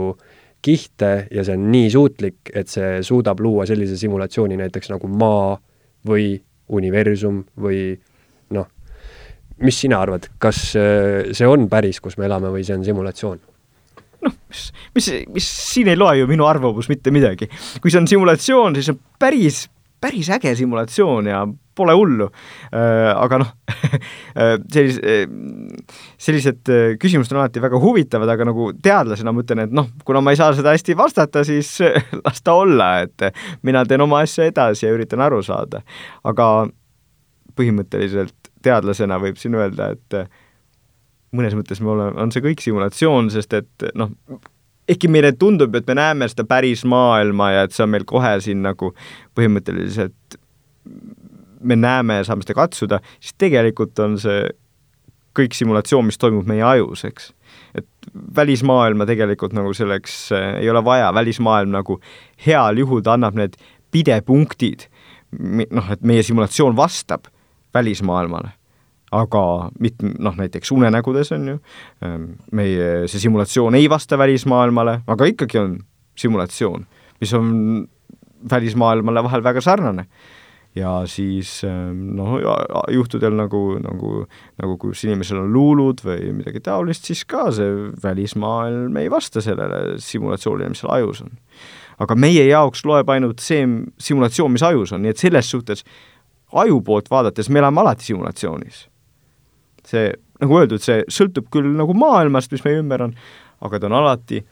[0.65, 5.59] kihte ja see on nii suutlik, et see suudab luua sellise simulatsiooni näiteks nagu Maa
[6.09, 6.39] või
[6.75, 7.81] universum või
[8.57, 8.69] noh,
[9.63, 13.43] mis sina arvad, kas see on päris, kus me elame või see on simulatsioon?
[14.25, 14.65] noh, mis,
[14.97, 17.51] mis, mis siin ei loe ju minu arvamus mitte midagi.
[17.81, 19.67] kui see on simulatsioon, siis on päris
[20.05, 21.43] päris äge simulatsioon ja
[21.75, 22.29] pole hullu.
[23.17, 23.51] Aga noh
[24.75, 25.01] sellis-,
[26.21, 26.71] sellised
[27.03, 30.41] küsimused on alati väga huvitavad, aga nagu teadlasena ma ütlen, et noh, kuna ma ei
[30.41, 31.77] saa seda hästi vastata, siis
[32.25, 33.29] las ta olla, et
[33.67, 35.83] mina teen oma asja edasi ja üritan aru saada.
[36.25, 36.49] aga
[37.59, 40.19] põhimõtteliselt teadlasena võib siin öelda, et
[41.35, 44.13] mõnes mõttes me oleme, on see kõik simulatsioon, sest et noh,
[44.89, 48.35] ehkki meile tundub, et me näeme seda päris maailma ja et see on meil kohe
[48.45, 48.93] siin nagu
[49.37, 50.39] põhimõtteliselt
[51.65, 54.45] me näeme ja saame seda katsuda, siis tegelikult on see
[55.35, 57.31] kõik simulatsioon, mis toimub meie ajus, eks.
[57.75, 57.87] et
[58.37, 61.99] välismaailma tegelikult nagu selleks äh, ei ole vaja, välismaailm nagu
[62.47, 63.57] heal juhul ta annab need
[63.95, 64.87] pidepunktid,
[65.71, 67.27] noh, et meie simulatsioon vastab
[67.75, 68.53] välismaailmale
[69.15, 71.59] aga mit-, noh, näiteks unenägudes on ju,
[72.05, 75.77] ähm, meie see simulatsioon ei vasta välismaailmale, aga ikkagi on
[76.19, 76.87] simulatsioon,
[77.21, 77.53] mis on
[78.51, 80.07] välismaailmale vahel väga sarnane.
[80.75, 82.33] ja siis ähm, noh,
[82.91, 84.25] juhtudel nagu, nagu,
[84.59, 90.01] nagu kus inimesel on luulud või midagi taolist, siis ka see välismaailm ei vasta sellele
[90.03, 91.37] simulatsioonile, mis seal ajus on.
[92.03, 93.63] aga meie jaoks loeb ainult see
[94.03, 95.87] simulatsioon, mis ajus on, nii et selles suhtes
[96.53, 98.89] aju poolt vaadates me elame alati simulatsioonis
[99.89, 100.11] see,
[100.43, 103.15] nagu öeldud, see sõltub küll nagu maailmast, mis meie ümber on,
[103.65, 104.43] aga ta on alati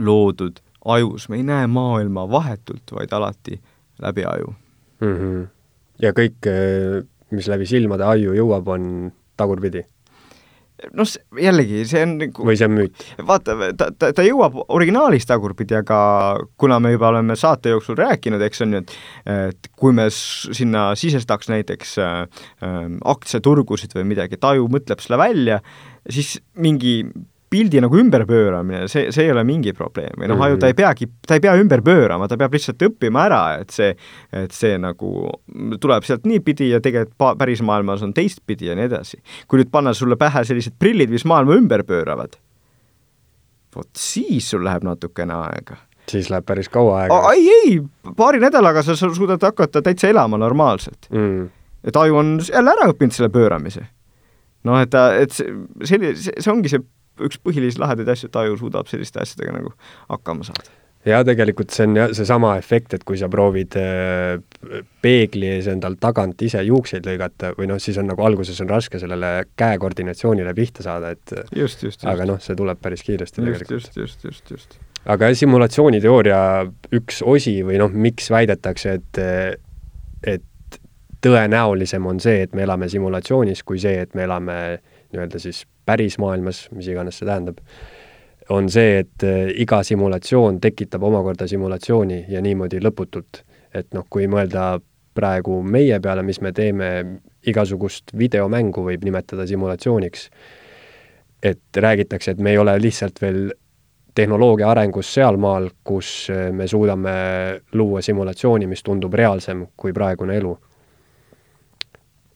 [0.00, 0.60] loodud
[0.94, 3.60] ajus, me ei näe maailma vahetult, vaid alati
[4.02, 4.54] läbi aju
[5.00, 5.16] mm.
[5.16, 5.48] -hmm.
[6.02, 9.84] ja kõik, eh, mis läbi silmade aju jõuab, on tagurpidi?
[10.96, 11.08] Noh,
[11.38, 13.04] jällegi, see on nagu või see on müüt?
[13.28, 15.98] vaata, ta, ta, ta jõuab originaalis tagurpidi, aga
[16.60, 18.96] kuna me juba oleme saate jooksul rääkinud, eks on ju, et
[19.52, 22.22] et kui me sinna sisestaks näiteks äh,
[22.64, 22.80] äh,
[23.14, 25.60] aktsiaturgusid või midagi, et aju mõtleb selle välja,
[26.10, 27.00] siis mingi
[27.52, 31.08] pildi nagu ümberpööramine, see, see ei ole mingi probleem või noh, aju ta ei peagi,
[31.26, 33.92] ta ei pea ümber pöörama, ta peab lihtsalt õppima ära, et see,
[34.36, 35.12] et see nagu
[35.82, 39.20] tuleb sealt niipidi ja tegelikult päris maailmas on teistpidi ja nii edasi.
[39.46, 42.38] kui nüüd panna sulle pähe sellised prillid, mis maailma ümber pööravad,
[43.76, 45.80] vot siis sul läheb natukene aega
[46.10, 47.20] siis läheb päris kaua aega.
[47.32, 47.76] ei, ei,
[48.16, 51.46] paari nädalaga sa suudad hakata täitsa elama normaalselt mm..
[51.84, 53.86] et aju on jälle ära õppinud selle pööramise.
[54.64, 55.52] noh, et ta, et see,
[55.84, 56.82] see, see ongi see
[57.20, 59.72] üks põhilisi lahedaid asju, et aju suudab selliste asjadega nagu
[60.08, 60.70] hakkama saada.
[61.08, 64.36] ja tegelikult see on jah, seesama efekt, et kui sa proovid äh,
[65.02, 69.00] peegli ees endal tagant ise juukseid lõigata või noh, siis on nagu alguses on raske
[69.02, 72.06] sellele käe koordinatsioonile pihta saada, et just, just, just.
[72.08, 73.76] aga noh, see tuleb päris kiiresti just, tegelikult.
[73.76, 74.78] just, just, just, just.
[75.10, 76.40] aga simulatsiooniteooria
[77.00, 79.22] üks osi või noh, miks väidetakse, et
[80.22, 80.48] et
[81.22, 84.56] tõenäolisem on see, et me elame simulatsioonis, kui see, et me elame
[85.12, 87.60] nii-öelda siis päris maailmas, mis iganes see tähendab,
[88.52, 93.44] on see, et äh, iga simulatsioon tekitab omakorda simulatsiooni ja niimoodi lõputult.
[93.74, 94.82] et noh, kui mõelda
[95.16, 96.88] praegu meie peale, mis me teeme,
[97.48, 100.26] igasugust videomängu võib nimetada simulatsiooniks,
[101.42, 103.54] et räägitakse, et me ei ole lihtsalt veel
[104.14, 107.14] tehnoloogia arengus sealmaal, kus äh, me suudame
[107.72, 110.56] luua simulatsiooni, mis tundub reaalsem kui praegune elu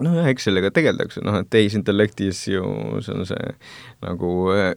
[0.05, 2.65] nojah, eks sellega tegeldakse, noh, et tehisintellektis ju
[3.05, 3.53] see on see
[4.05, 4.75] nagu äh,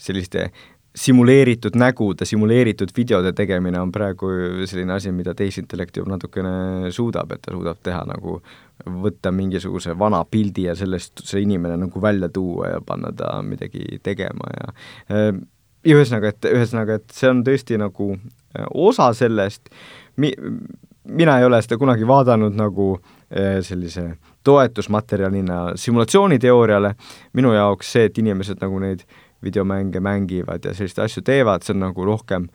[0.00, 0.50] selliste
[0.94, 4.28] simuleeritud nägude, simuleeritud videode tegemine on praegu
[4.70, 8.36] selline asi, mida tehisintellekt juba natukene suudab, et ta suudab teha nagu
[9.02, 13.98] võtta mingisuguse vana pildi ja sellest see inimene nagu välja tuua ja panna ta midagi
[14.06, 14.70] tegema ja
[15.10, 15.34] äh,
[15.84, 19.68] ja ühesõnaga, et ühesõnaga, et see on tõesti nagu äh, osa sellest,
[20.16, 20.36] mi-,
[21.04, 23.23] mina ei ole seda kunagi vaadanud nagu eh,
[23.66, 24.04] sellise
[24.44, 26.94] toetusmaterjalina simulatsiooniteooriale,
[27.34, 29.02] minu jaoks see, et inimesed nagu neid
[29.44, 32.48] videomänge mängivad ja selliseid asju teevad, see on nagu rohkem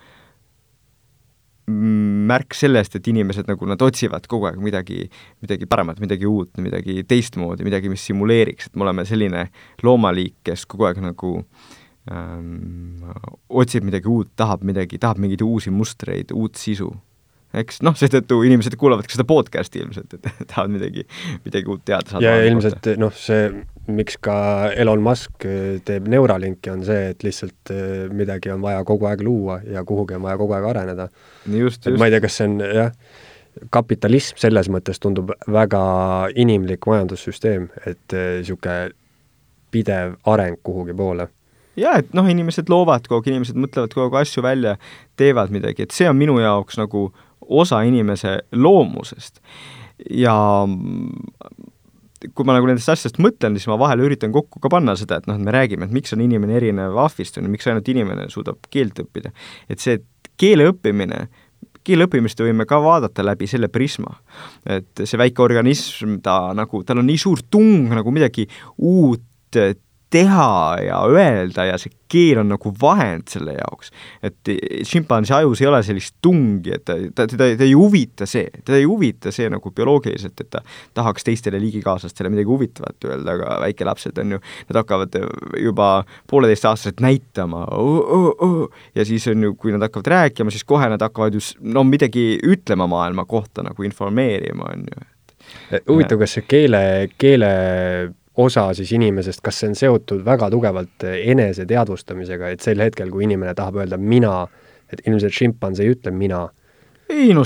[1.69, 5.03] märk sellest, et inimesed nagu, nad otsivad kogu aeg midagi,
[5.43, 9.45] midagi paremat, midagi uut, midagi teistmoodi, midagi, mis simuleeriks, et me oleme selline
[9.85, 11.35] loomaliik, kes kogu aeg nagu
[12.09, 13.03] ähm,
[13.49, 16.89] otsib midagi uut, tahab midagi, tahab mingeid uusi mustreid, uut sisu
[17.57, 21.05] eks noh, seetõttu inimesed kuulavad ka seda podcast'i ilmselt, et tahavad midagi,
[21.45, 22.25] midagi uut teada saada.
[22.25, 23.49] ja, ilmselt noh, see,
[23.89, 24.35] miks ka
[24.77, 29.23] Elon Musk äh, teeb Neuralinki, on see, et lihtsalt äh, midagi on vaja kogu aeg
[29.25, 31.09] luua ja kuhugi on vaja kogu aeg areneda.
[31.47, 31.97] just, just.
[31.97, 32.93] ma ei tea, kas see on jah,
[33.73, 35.81] kapitalism selles mõttes tundub väga
[36.37, 38.95] inimlik majandussüsteem, et niisugune äh,
[39.73, 41.29] pidev areng kuhugi poole
[41.79, 44.75] jaa, et noh, inimesed loovad kogu aeg, inimesed mõtlevad kogu aeg asju välja,
[45.19, 47.07] teevad midagi, et see on minu jaoks nagu
[47.49, 49.41] osa inimese loomusest.
[50.09, 50.33] ja
[52.35, 55.27] kui ma nagu nendest asjadest mõtlen, siis ma vahel üritan kokku ka panna seda, et
[55.29, 58.27] noh, et me räägime, et miks on inimene erinev ahvist, on ju, miks ainult inimene
[58.31, 59.31] suudab keelt õppida.
[59.71, 60.01] et see
[60.39, 61.25] keele õppimine,
[61.87, 64.17] keele õppimist võime ka vaadata läbi selle prisma.
[64.65, 68.47] et see väike organism, ta nagu, tal on nii suur tung nagu midagi
[68.77, 69.59] uut
[70.09, 73.91] teha ja öelda ja see keel on nagu vahend selle jaoks.
[74.25, 74.51] et
[74.87, 78.79] šimpansi ajus ei ole sellist tungi, et ta, ta, teda, teda ei huvita see, teda
[78.79, 80.63] ei huvita see nagu bioloogiliselt, et ta
[80.97, 84.41] tahaks teistele liigikaaslastele midagi huvitavat öelda, aga väikelapsed on ju,
[84.71, 85.19] nad hakkavad
[85.61, 85.91] juba
[86.31, 88.81] pooleteistaastaselt näitama oh, oh, oh.
[88.95, 92.39] ja siis on ju, kui nad hakkavad rääkima, siis kohe nad hakkavad just no midagi
[92.41, 95.07] ütlema maailma kohta nagu informeerima, on ju
[95.89, 96.81] huvitav, kas see keele,
[97.19, 97.49] keele
[98.39, 103.55] osa siis inimesest, kas see on seotud väga tugevalt eneseteadvustamisega, et sel hetkel, kui inimene
[103.57, 104.43] tahab öelda mina,
[104.89, 106.47] et ilmselt šimpans ei ütle mina
[107.09, 107.45] ei noh,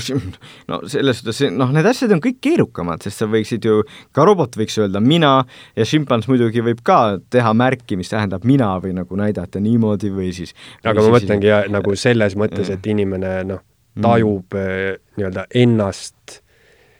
[0.68, 3.80] no selles suhtes, noh, need asjad on kõik keerukamad, sest sa võiksid ju,
[4.14, 5.32] ka robot võiks öelda mina
[5.76, 10.32] ja šimpans muidugi võib ka teha märki, mis tähendab mina või nagu näidata niimoodi või
[10.36, 10.52] siis
[10.84, 13.64] aga või ma mõtlengi jah, nagu selles mõttes, et inimene noh,
[14.04, 15.04] tajub mm.
[15.16, 16.40] nii-öelda ennast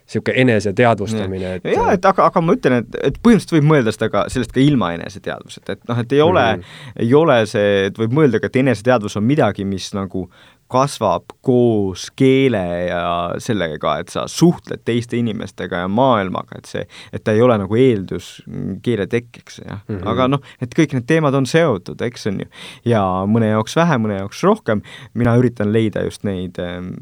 [0.05, 4.11] niisugune eneseteadvustamine, et jaa, et aga, aga ma ütlen, et, et põhimõtteliselt võib mõelda seda
[4.13, 7.07] ka, sellest ka ilma eneseteadvuseta, et noh, et ei ole mm, -hmm.
[7.07, 10.29] ei ole see, et võib mõelda ka, et eneseteadvus on midagi, mis nagu
[10.69, 13.05] kasvab koos keele ja
[13.43, 17.79] sellega, et sa suhtled teiste inimestega ja maailmaga, et see, et ta ei ole nagu
[17.79, 18.31] eeldus
[18.85, 19.97] keele tekkeks, jah mm.
[19.97, 20.09] -hmm.
[20.11, 22.49] aga noh, et kõik need teemad on seotud, eks on ju.
[22.85, 24.83] ja mõne jaoks vähem, mõne jaoks rohkem,
[25.15, 26.93] mina üritan leida just neid ähm,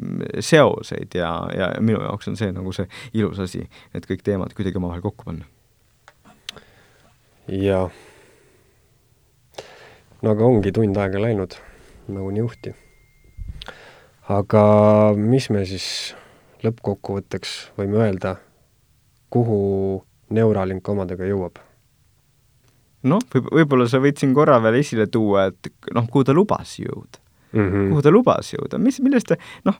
[0.40, 4.76] seoseid ja, ja minu jaoks on see nagu see ilus asi, et kõik teemad kuidagi
[4.76, 5.44] omavahel kokku panna.
[7.48, 7.90] jah.
[10.22, 11.54] no aga ongi tund aega läinud
[12.08, 12.74] nagu niuhti
[14.38, 14.64] aga
[15.18, 15.86] mis me siis
[16.62, 18.36] lõppkokkuvõtteks võime öelda,
[19.32, 19.58] kuhu
[20.32, 21.60] Neuralink omadega jõuab?
[23.08, 26.76] noh, võib, võib-olla sa võid siin korra veel esile tuua, et noh, kuhu ta lubas
[26.78, 27.22] jõuda
[27.52, 27.70] mm.
[27.70, 27.88] -hmm.
[27.90, 29.78] kuhu ta lubas jõuda, mis, millest ta, noh,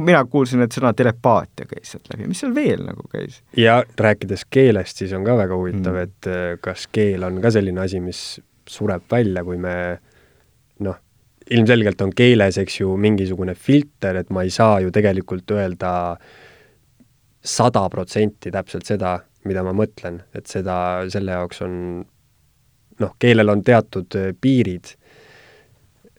[0.00, 3.42] mina kuulsin, et sõna telepaatia käis sealt läbi, mis seal veel nagu käis?
[3.56, 6.02] ja rääkides keelest, siis on ka väga huvitav mm, -hmm.
[6.02, 10.00] et eh, kas keel on ka selline asi, mis sureb välja, kui me
[11.50, 15.92] ilmselgelt on keeles, eks ju, mingisugune filter, et ma ei saa ju tegelikult öelda
[17.44, 20.76] sada protsenti täpselt seda, mida ma mõtlen, et seda,
[21.12, 21.74] selle jaoks on
[23.02, 24.94] noh, keelel on teatud äh, piirid,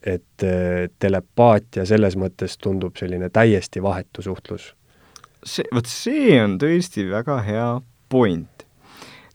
[0.06, 4.74] et äh, telepaatia selles mõttes tundub selline täiesti vahetu suhtlus.
[5.42, 7.66] see, vot see on tõesti väga hea
[8.08, 8.66] point.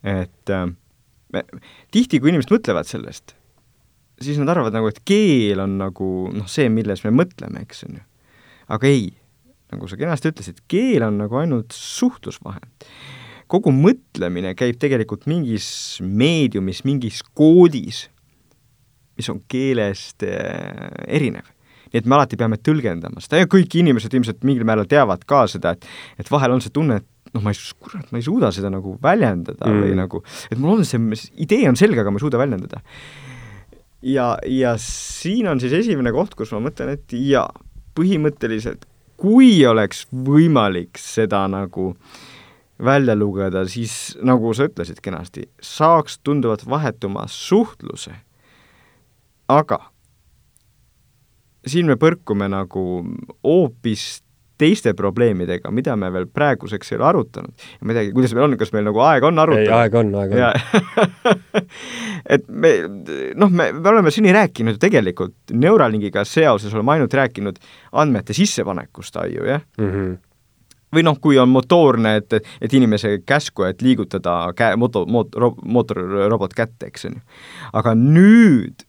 [0.04, 0.68] et äh,
[1.92, 3.36] tihti, kui inimesed mõtlevad sellest
[4.26, 8.00] siis nad arvavad nagu, et keel on nagu noh, see, milles me mõtleme, eks on
[8.00, 8.06] ju.
[8.76, 9.10] aga ei,
[9.74, 12.88] nagu sa kenasti ütlesid, keel on nagu ainult suhtlusvahend.
[13.52, 18.06] kogu mõtlemine käib tegelikult mingis meediumis, mingis koodis,
[19.20, 21.50] mis on keelest äh, erinev
[21.92, 25.44] nii et me alati peame tõlgendama seda ja kõik inimesed ilmselt mingil määral teavad ka
[25.52, 28.52] seda, et et vahel on see tunne, et noh, ma ei, kurat, ma ei suuda
[28.56, 29.84] seda nagu väljendada mm.
[29.84, 32.82] või nagu, et mul on see, idee on selge, aga ma ei suuda väljendada
[34.02, 37.50] ja, ja siin on siis esimene koht, kus ma mõtlen, et jaa,
[37.98, 38.88] põhimõtteliselt
[39.22, 41.92] kui oleks võimalik seda nagu
[42.82, 48.16] välja lugeda, siis nagu sa ütlesid kenasti, saaks tunduvalt vahetuma suhtluse.
[49.52, 49.78] aga
[51.68, 52.84] siin me põrkume nagu
[53.44, 54.24] hoopis
[54.62, 57.68] teiste probleemidega, mida me veel praeguseks ei ole arutanud.
[57.82, 59.68] ma ei teagi, kuidas meil on, kas meil nagu aega on arutada?
[59.68, 61.62] ei, aega on, aega on.
[62.38, 62.74] et me,
[63.36, 67.62] noh, me, me oleme seni rääkinud ju tegelikult, Neuralingiga seoses oleme ainult rääkinud
[68.04, 69.96] andmete sissepanekust aiu, jah mm.
[69.96, 70.20] -hmm
[70.92, 76.56] või noh, kui on motoorne, et, et inimese käsku, et liigutada käe, moto, moot-, mootorrobot
[76.56, 77.22] kätte, eks on ju.
[77.80, 78.84] aga nüüd,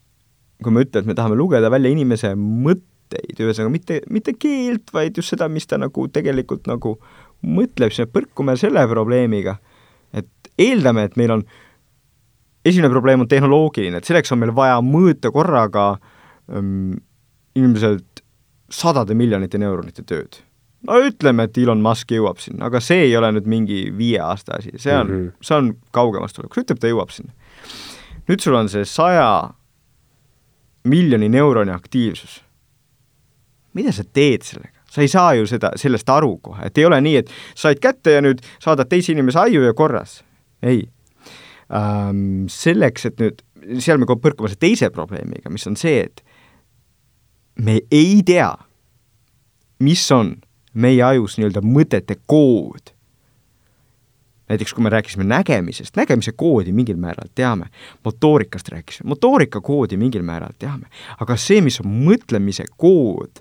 [0.63, 4.93] kui me ütleme, et me tahame lugeda välja inimese mõtte, mõtteid, ühesõnaga mitte, mitte keelt,
[4.93, 6.97] vaid just seda, mis ta nagu tegelikult nagu
[7.43, 9.59] mõtleb, siis me põrkume selle probleemiga,
[10.15, 11.45] et eeldame, et meil on,
[12.65, 15.99] esimene probleem on tehnoloogiline, et selleks on meil vaja mõõta korraga
[16.51, 16.95] ähm,
[17.55, 18.23] ilmselt
[18.73, 20.41] sadade miljonite neuronite tööd.
[20.87, 24.57] no ütleme, et Elon Musk jõuab sinna, aga see ei ole nüüd mingi viie aasta
[24.59, 25.45] asi, see on mm, -hmm.
[25.45, 27.33] see on kaugemast tulevikus, ütleb, ta jõuab sinna.
[28.29, 29.51] nüüd sul on see saja
[30.85, 32.41] miljoni neuroni aktiivsus
[33.75, 34.83] mida sa teed sellega?
[34.93, 38.19] sa ei saa ju seda, sellest aru kohe, et ei ole nii, et said kätte
[38.19, 40.21] ja nüüd saadad teise inimese aiu ja korras.
[40.63, 40.85] ei
[41.73, 42.45] ähm,.
[42.53, 43.41] Selleks, et nüüd,
[43.81, 46.21] seal me põrkume selle teise probleemiga, mis on see, et
[47.57, 48.51] me ei tea,
[49.83, 50.35] mis on
[50.73, 52.93] meie ajus nii-öelda mõtete kood.
[54.53, 57.71] näiteks kui me rääkisime nägemisest, nägemise koodi mingil määral teame,
[58.05, 63.41] motoorikast rääkisime, motoorika koodi mingil määral teame, aga see, mis on mõtlemise kood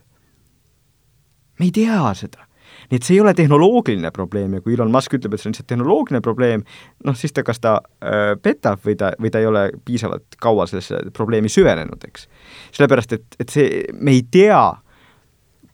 [1.62, 2.48] me ei tea seda
[2.92, 5.56] nii et see ei ole tehnoloogiline probleem ja kui Elon Musk ütleb, et see on
[5.56, 6.64] lihtsalt tehnoloogiline probleem,
[7.08, 10.68] noh siis ta kas ta äh, petab või ta, või ta ei ole piisavalt kaua
[10.68, 12.28] sellesse probleemi süvenenud, eks.
[12.76, 14.60] sellepärast, et, et see, me ei tea,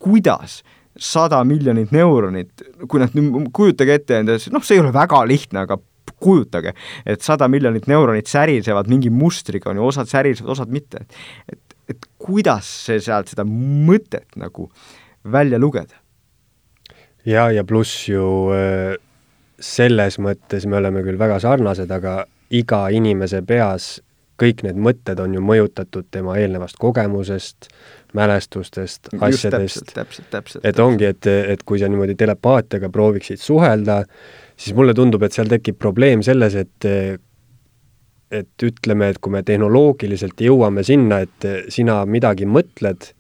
[0.04, 0.62] kuidas
[0.98, 3.14] sada miljonit neuronit, kui nad
[3.54, 5.80] kujutage ette endas, noh, see ei ole väga lihtne, aga
[6.22, 6.74] kujutage,
[7.06, 11.04] et sada miljonit neuronit särisevad mingi mustriga, on ju, osad särisevad, osad mitte.
[11.50, 14.70] et, et kuidas see sealt seda mõtet nagu
[15.32, 16.00] välja lugeda
[17.28, 18.24] ja, ja pluss ju
[18.56, 18.96] äh,
[19.60, 22.24] selles mõttes me oleme küll väga sarnased, aga
[22.54, 23.98] iga inimese peas
[24.38, 27.72] kõik need mõtted on ju mõjutatud tema eelnevast kogemusest,
[28.18, 29.94] mälestustest, asjadest.
[29.96, 30.66] täpselt, täpselt.
[30.66, 34.04] et ongi, et, et kui sa niimoodi telepaatiaga prooviksid suhelda,
[34.54, 36.92] siis mulle tundub, et seal tekib probleem selles, et
[38.28, 43.14] et ütleme, et kui me tehnoloogiliselt jõuame sinna, et sina midagi mõtled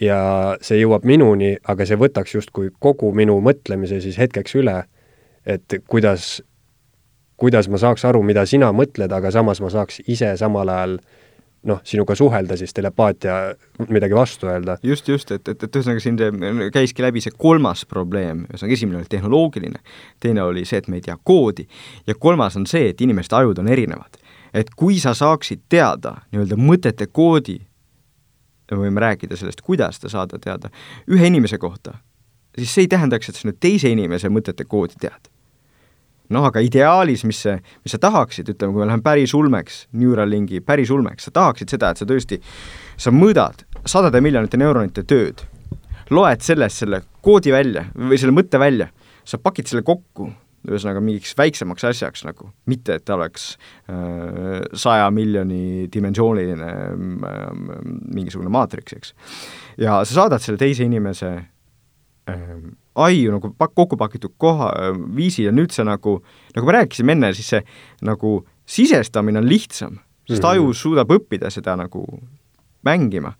[0.00, 0.18] ja
[0.64, 4.82] see jõuab minuni, aga see võtaks justkui kogu minu mõtlemise siis hetkeks üle,
[5.46, 6.42] et kuidas,
[7.40, 10.98] kuidas ma saaks aru, mida sina mõtled, aga samas ma saaks ise samal ajal
[11.66, 13.54] noh, sinuga suhelda, siis telepaatia,
[13.88, 14.76] midagi vastu öelda.
[14.82, 16.18] just, just, et, et, et ühesõnaga siin
[16.72, 19.80] käiski läbi see kolmas probleem, ühesõnaga esimene oli tehnoloogiline,
[20.22, 21.66] teine oli see, et me ei tea koodi
[22.06, 24.20] ja kolmas on see, et inimeste ajud on erinevad.
[24.56, 27.58] et kui sa saaksid teada nii-öelda mõtete koodi
[28.74, 30.70] me võime rääkida sellest, kuidas ta saada teada
[31.12, 31.96] ühe inimese kohta,
[32.58, 35.30] siis see ei tähendaks, et sa nüüd teise inimese mõtete koodi tead.
[36.28, 37.54] noh, aga ideaalis, mis see,
[37.84, 41.92] mis sa tahaksid, ütleme, kui me läheme päris ulmeks, Neuralinki päris ulmeks, sa tahaksid seda,
[41.92, 42.40] et sa tõesti,
[42.98, 45.44] sa mõõdad sadade miljonite neuronite tööd,
[46.10, 48.88] loed sellest selle koodi välja või selle mõtte välja,
[49.22, 50.32] sa pakid selle kokku
[50.66, 53.52] ühesõnaga mingiks väiksemaks asjaks nagu, mitte et ta oleks
[53.90, 57.44] äh, saja miljoni dimensiooniline äh,
[58.14, 59.14] mingisugune maatriks, eks.
[59.82, 62.56] ja sa saadad selle teise inimese äh,
[63.06, 66.18] aiu nagu pak-, kokku pakitud koha äh,, viisi ja nüüd see nagu,
[66.56, 67.62] nagu me rääkisime enne, siis see
[68.06, 70.50] nagu sisestamine on lihtsam, sest mm -hmm.
[70.52, 72.04] aju suudab õppida seda nagu
[72.86, 73.36] mängima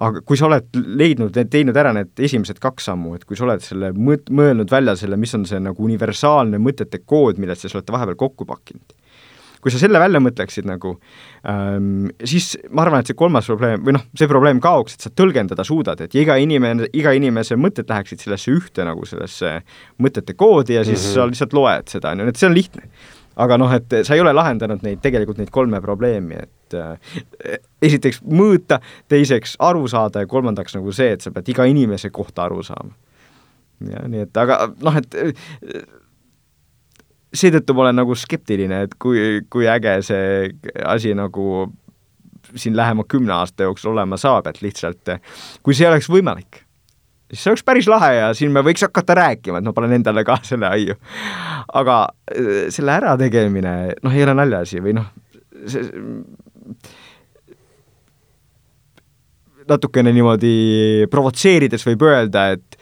[0.00, 3.64] aga kui sa oled leidnud, teinud ära need esimesed kaks sammu, et kui sa oled
[3.64, 7.94] selle mõt-, mõelnud välja selle, mis on see nagu universaalne mõtete kood, millest te olete
[7.94, 8.96] vahepeal kokku pakkinud,
[9.62, 10.94] kui sa selle välja mõtleksid nagu
[11.48, 15.12] ähm,, siis ma arvan, et see kolmas probleem, või noh, see probleem kaoks, et sa
[15.12, 19.58] tõlgendada suudad, et iga inimene, iga inimese mõtted läheksid sellesse ühte nagu sellesse
[20.00, 21.18] mõtete koodi ja siis mm -hmm.
[21.20, 22.88] sa lihtsalt loed seda, on ju, et see on lihtne
[23.36, 27.16] aga noh, et sa ei ole lahendanud neid, tegelikult neid kolme probleemi, et äh,
[27.82, 28.80] esiteks mõõta,
[29.12, 32.94] teiseks aru saada ja kolmandaks nagu see, et sa pead iga inimese kohta aru saama.
[33.90, 35.84] ja nii et aga noh, et äh,
[37.32, 40.50] seetõttu ma olen nagu skeptiline, et kui, kui äge see
[40.84, 41.70] asi nagu
[42.52, 45.16] siin lähema kümne aasta jooksul olema saab, et lihtsalt
[45.62, 46.64] kui see oleks võimalik
[47.32, 50.24] siis see oleks päris lahe ja siin me võiks hakata rääkima, et ma panen endale
[50.28, 50.98] ka selle aiu.
[51.72, 53.74] aga äh, selle ärategemine,
[54.04, 55.08] noh, ei ole naljaasi või noh,
[55.66, 55.88] see
[59.68, 62.78] natukene niimoodi provotseerides võib öelda, et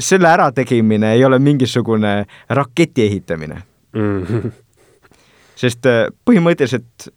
[0.00, 2.12] selle ärategemine ei ole mingisugune
[2.48, 4.22] raketi ehitamine mm.
[4.22, 4.52] -hmm.
[5.62, 7.10] sest äh, põhimõtteliselt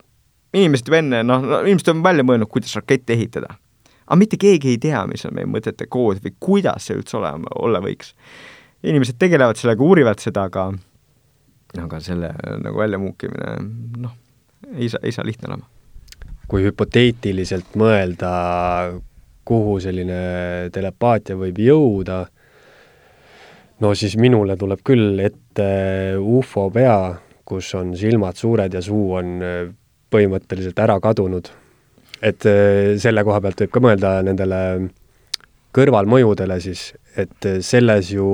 [0.53, 3.55] inimesed ju enne, noh, inimesed on välja mõelnud, kuidas rakette ehitada
[4.05, 7.53] aga mitte keegi ei tea, mis on meie mõtete kood või kuidas see üldse olema,
[7.55, 8.13] olla võiks.
[8.83, 10.71] inimesed tegelevad sellega, uurivad seda, aga
[11.81, 13.55] aga selle nagu väljamuukimine,
[14.03, 14.13] noh,
[14.75, 15.69] ei saa, ei saa lihtne olema.
[16.47, 18.29] kui hüpoteetiliselt mõelda,
[19.47, 22.19] kuhu selline telepaatia võib jõuda,
[23.79, 25.69] no siis minule tuleb küll ette
[26.19, 29.39] ufo pea, kus on silmad suured ja suu on
[30.13, 31.49] põhimõtteliselt ära kadunud
[32.23, 34.61] et äh, selle koha pealt võib ka mõelda nendele
[35.75, 38.27] kõrvalmõjudele siis, et äh, selles ju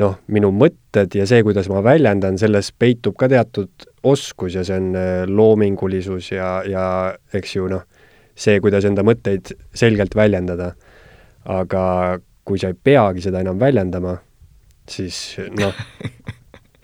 [0.00, 4.78] noh, minu mõtted ja see, kuidas ma väljendan, selles peitub ka teatud oskus ja see
[4.80, 6.84] on äh, loomingulisus ja, ja
[7.36, 7.84] eks ju noh,
[8.38, 10.74] see, kuidas enda mõtteid selgelt väljendada.
[11.50, 11.82] aga
[12.44, 14.18] kui sa ei peagi seda enam väljendama,
[14.88, 15.74] siis noh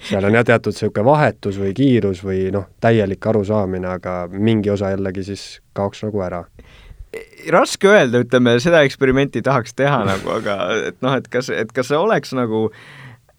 [0.09, 4.93] seal on jah teatud niisugune vahetus või kiirus või noh, täielik arusaamine, aga mingi osa
[4.95, 5.47] jällegi siis
[5.77, 6.45] kaoks nagu ära.
[7.53, 10.61] Raske öelda, ütleme, seda eksperimenti tahaks teha nagu, aga
[10.93, 12.67] et noh, et kas, et kas see oleks nagu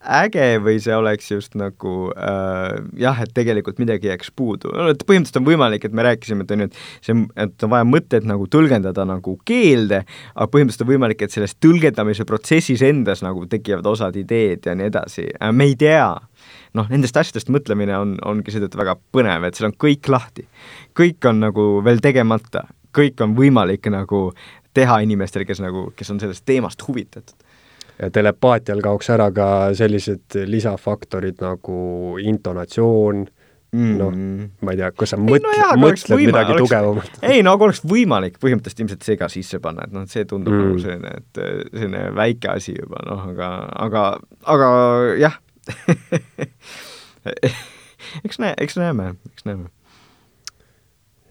[0.07, 4.71] äge või see oleks just nagu äh, jah, et tegelikult midagi jääks puudu.
[4.75, 7.73] no et põhimõtteliselt on võimalik, et me rääkisime, et on ju, et see, et on
[7.73, 10.03] vaja mõtteid nagu tõlgendada nagu keelde,
[10.35, 14.91] aga põhimõtteliselt on võimalik, et selles tõlgendamise protsessis endas nagu tekivad osad ideed ja nii
[14.93, 15.27] edasi.
[15.33, 16.11] Äh,, me ei tea
[16.75, 20.47] noh, nendest asjadest mõtlemine on, ongi seetõttu väga põnev, et seal on kõik lahti.
[20.97, 22.65] kõik on nagu veel tegemata,
[22.95, 24.31] kõik on võimalik nagu
[24.73, 27.47] teha inimestel, kes nagu, kes on sellest teemast huvitatud
[27.97, 31.79] ja telepaatial kaoks ära ka sellised lisafaktorid nagu
[32.21, 33.23] intonatsioon
[33.73, 34.19] mm., noh,
[34.61, 37.17] ma ei tea, kas sa mõtled no, mõtled midagi oleks, tugevamat?
[37.25, 40.63] ei no aga oleks võimalik põhimõtteliselt ilmselt sega sisse panna, et noh, see tundub mm.
[40.67, 41.41] nagu selline, et
[41.73, 43.51] selline väike asi juba, noh, aga,
[43.87, 44.07] aga,
[44.55, 44.71] aga
[45.23, 45.41] jah
[48.25, 49.69] eks näe, eks näeme, eks näeme.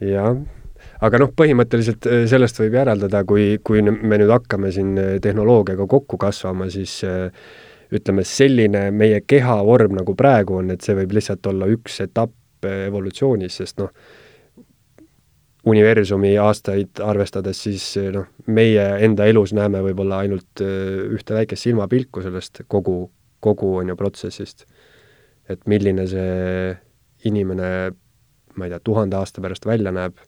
[0.01, 0.37] jah
[1.05, 5.89] aga noh, põhimõtteliselt äh, sellest võib järeldada, kui, kui me nüüd hakkame siin äh, tehnoloogiaga
[5.91, 7.29] kokku kasvama, siis äh,
[7.95, 12.67] ütleme, selline meie keha vorm, nagu praegu on, et see võib lihtsalt olla üks etapp
[12.67, 13.93] evolutsioonis, sest noh,
[15.67, 17.85] universumi aastaid arvestades, siis
[18.15, 22.97] noh, meie enda elus näeme võib-olla ainult ühte väikest silmapilku sellest kogu,
[23.47, 24.67] kogu on ju protsessist.
[25.49, 26.73] et milline see
[27.25, 27.69] inimene,
[28.59, 30.19] ma ei tea, tuhande aasta pärast välja näeb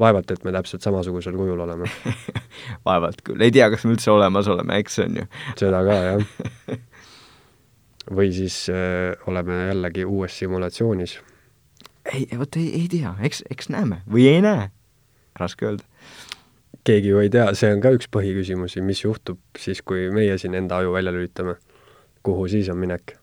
[0.00, 1.88] vaevalt, et me täpselt samasugusel kujul oleme
[2.88, 5.26] vaevalt küll, ei tea, kas me üldse olemas oleme, eks on ju.
[5.60, 6.78] seda ka, jah.
[8.16, 11.18] või siis äh, oleme jällegi uues simulatsioonis.
[12.14, 14.70] ei, vot ei, ei tea, eks, eks näeme või ei näe,
[15.38, 15.84] raske öelda.
[16.84, 20.56] keegi ju ei tea, see on ka üks põhiküsimusi, mis juhtub siis, kui meie siin
[20.56, 21.58] enda aju välja lülitame.
[22.22, 23.16] Kuhu siis on minek?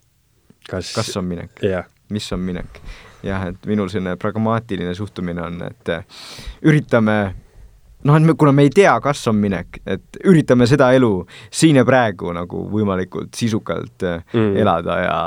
[0.69, 1.51] kas kas on minek?
[1.63, 1.85] jah.
[2.09, 2.81] mis on minek?
[3.23, 6.23] jah, et minul selline pragmaatiline suhtumine on, et äh,
[6.67, 7.17] üritame
[8.05, 11.11] noh, et me, kuna me ei tea, kas on minek, et üritame seda elu
[11.49, 14.55] siin ja praegu nagu võimalikult sisukalt äh, mm.
[14.63, 15.19] elada ja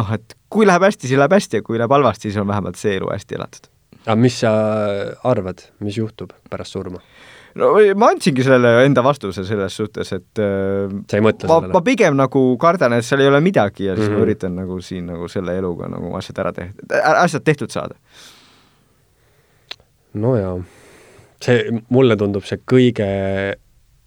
[0.00, 2.80] noh, et kui läheb hästi, siis läheb hästi ja kui läheb halvasti, siis on vähemalt
[2.80, 3.70] see elu hästi elatud.
[4.06, 4.52] aga mis sa
[5.28, 7.02] arvad, mis juhtub pärast surma?
[7.56, 11.74] No ma andsingi sellele enda vastuse selles suhtes, et äh, sa ei mõtle ma, sellele?
[11.76, 14.16] ma pigem nagu kardan, et seal ei ole midagi ja siis mm -hmm.
[14.16, 14.28] ma mhm.
[14.28, 17.94] üritan nagu siin nagu selle eluga nagu asjad ära tehtud, asjad tehtud saada.
[20.14, 20.56] no jaa,
[21.42, 23.08] see, mulle tundub see kõige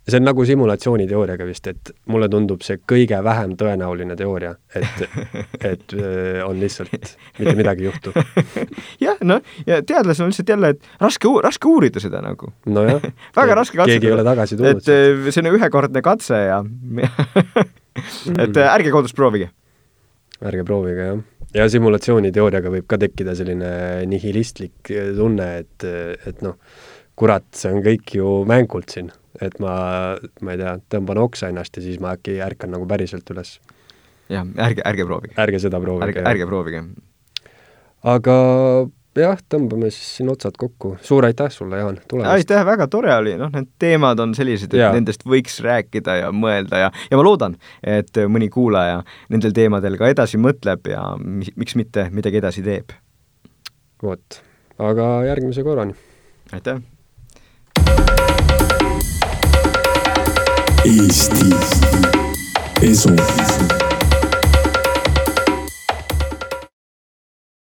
[0.07, 5.03] see on nagu simulatsiooniteooriaga vist, et mulle tundub see kõige vähem tõenäoline teooria, et,
[5.71, 6.93] et äh, on lihtsalt
[7.39, 8.13] mitte midagi ei juhtu.
[9.05, 12.53] jah, noh, ja teadlasel on lihtsalt jälle, et raske, raske uurida seda nagu.
[12.65, 13.01] nojah
[13.39, 13.95] väga raske katsetada.
[13.95, 14.83] keegi ei ole tagasi tulnud.
[14.83, 16.61] et äh, see on ühekordne katse ja
[18.37, 19.51] et äh, ärge kodus proovige.
[20.39, 23.71] ärge proovige, jah ja simulatsiooniteooriaga võib ka tekkida selline
[24.09, 25.85] nihilistlik tunne, et,
[26.29, 26.59] et noh,
[27.17, 29.09] kurat, see on kõik ju mängult siin
[29.41, 29.73] et ma,
[30.41, 33.57] ma ei tea, tõmban oksa ennast ja siis ma äkki ärkan nagu päriselt üles.
[34.29, 35.35] jah, ärge, ärge proovige.
[35.37, 36.09] ärge seda proovige.
[36.09, 36.83] ärge, ärge proovige.
[38.03, 38.37] aga
[39.17, 40.95] jah, tõmbame siis siin otsad kokku.
[41.05, 42.33] suur aitäh sulle, Jaan, tulemast!
[42.33, 44.91] aitäh, väga tore oli, noh, need teemad on sellised, et ja.
[44.95, 49.01] nendest võiks rääkida ja mõelda ja, ja ma loodan, et mõni kuulaja
[49.33, 52.95] nendel teemadel ka edasi mõtleb ja miks mitte midagi edasi teeb.
[54.03, 54.41] vot,
[54.91, 55.97] aga järgmise korrani!
[56.53, 56.81] aitäh!
[60.85, 61.49] Eesti
[62.81, 63.09] Esu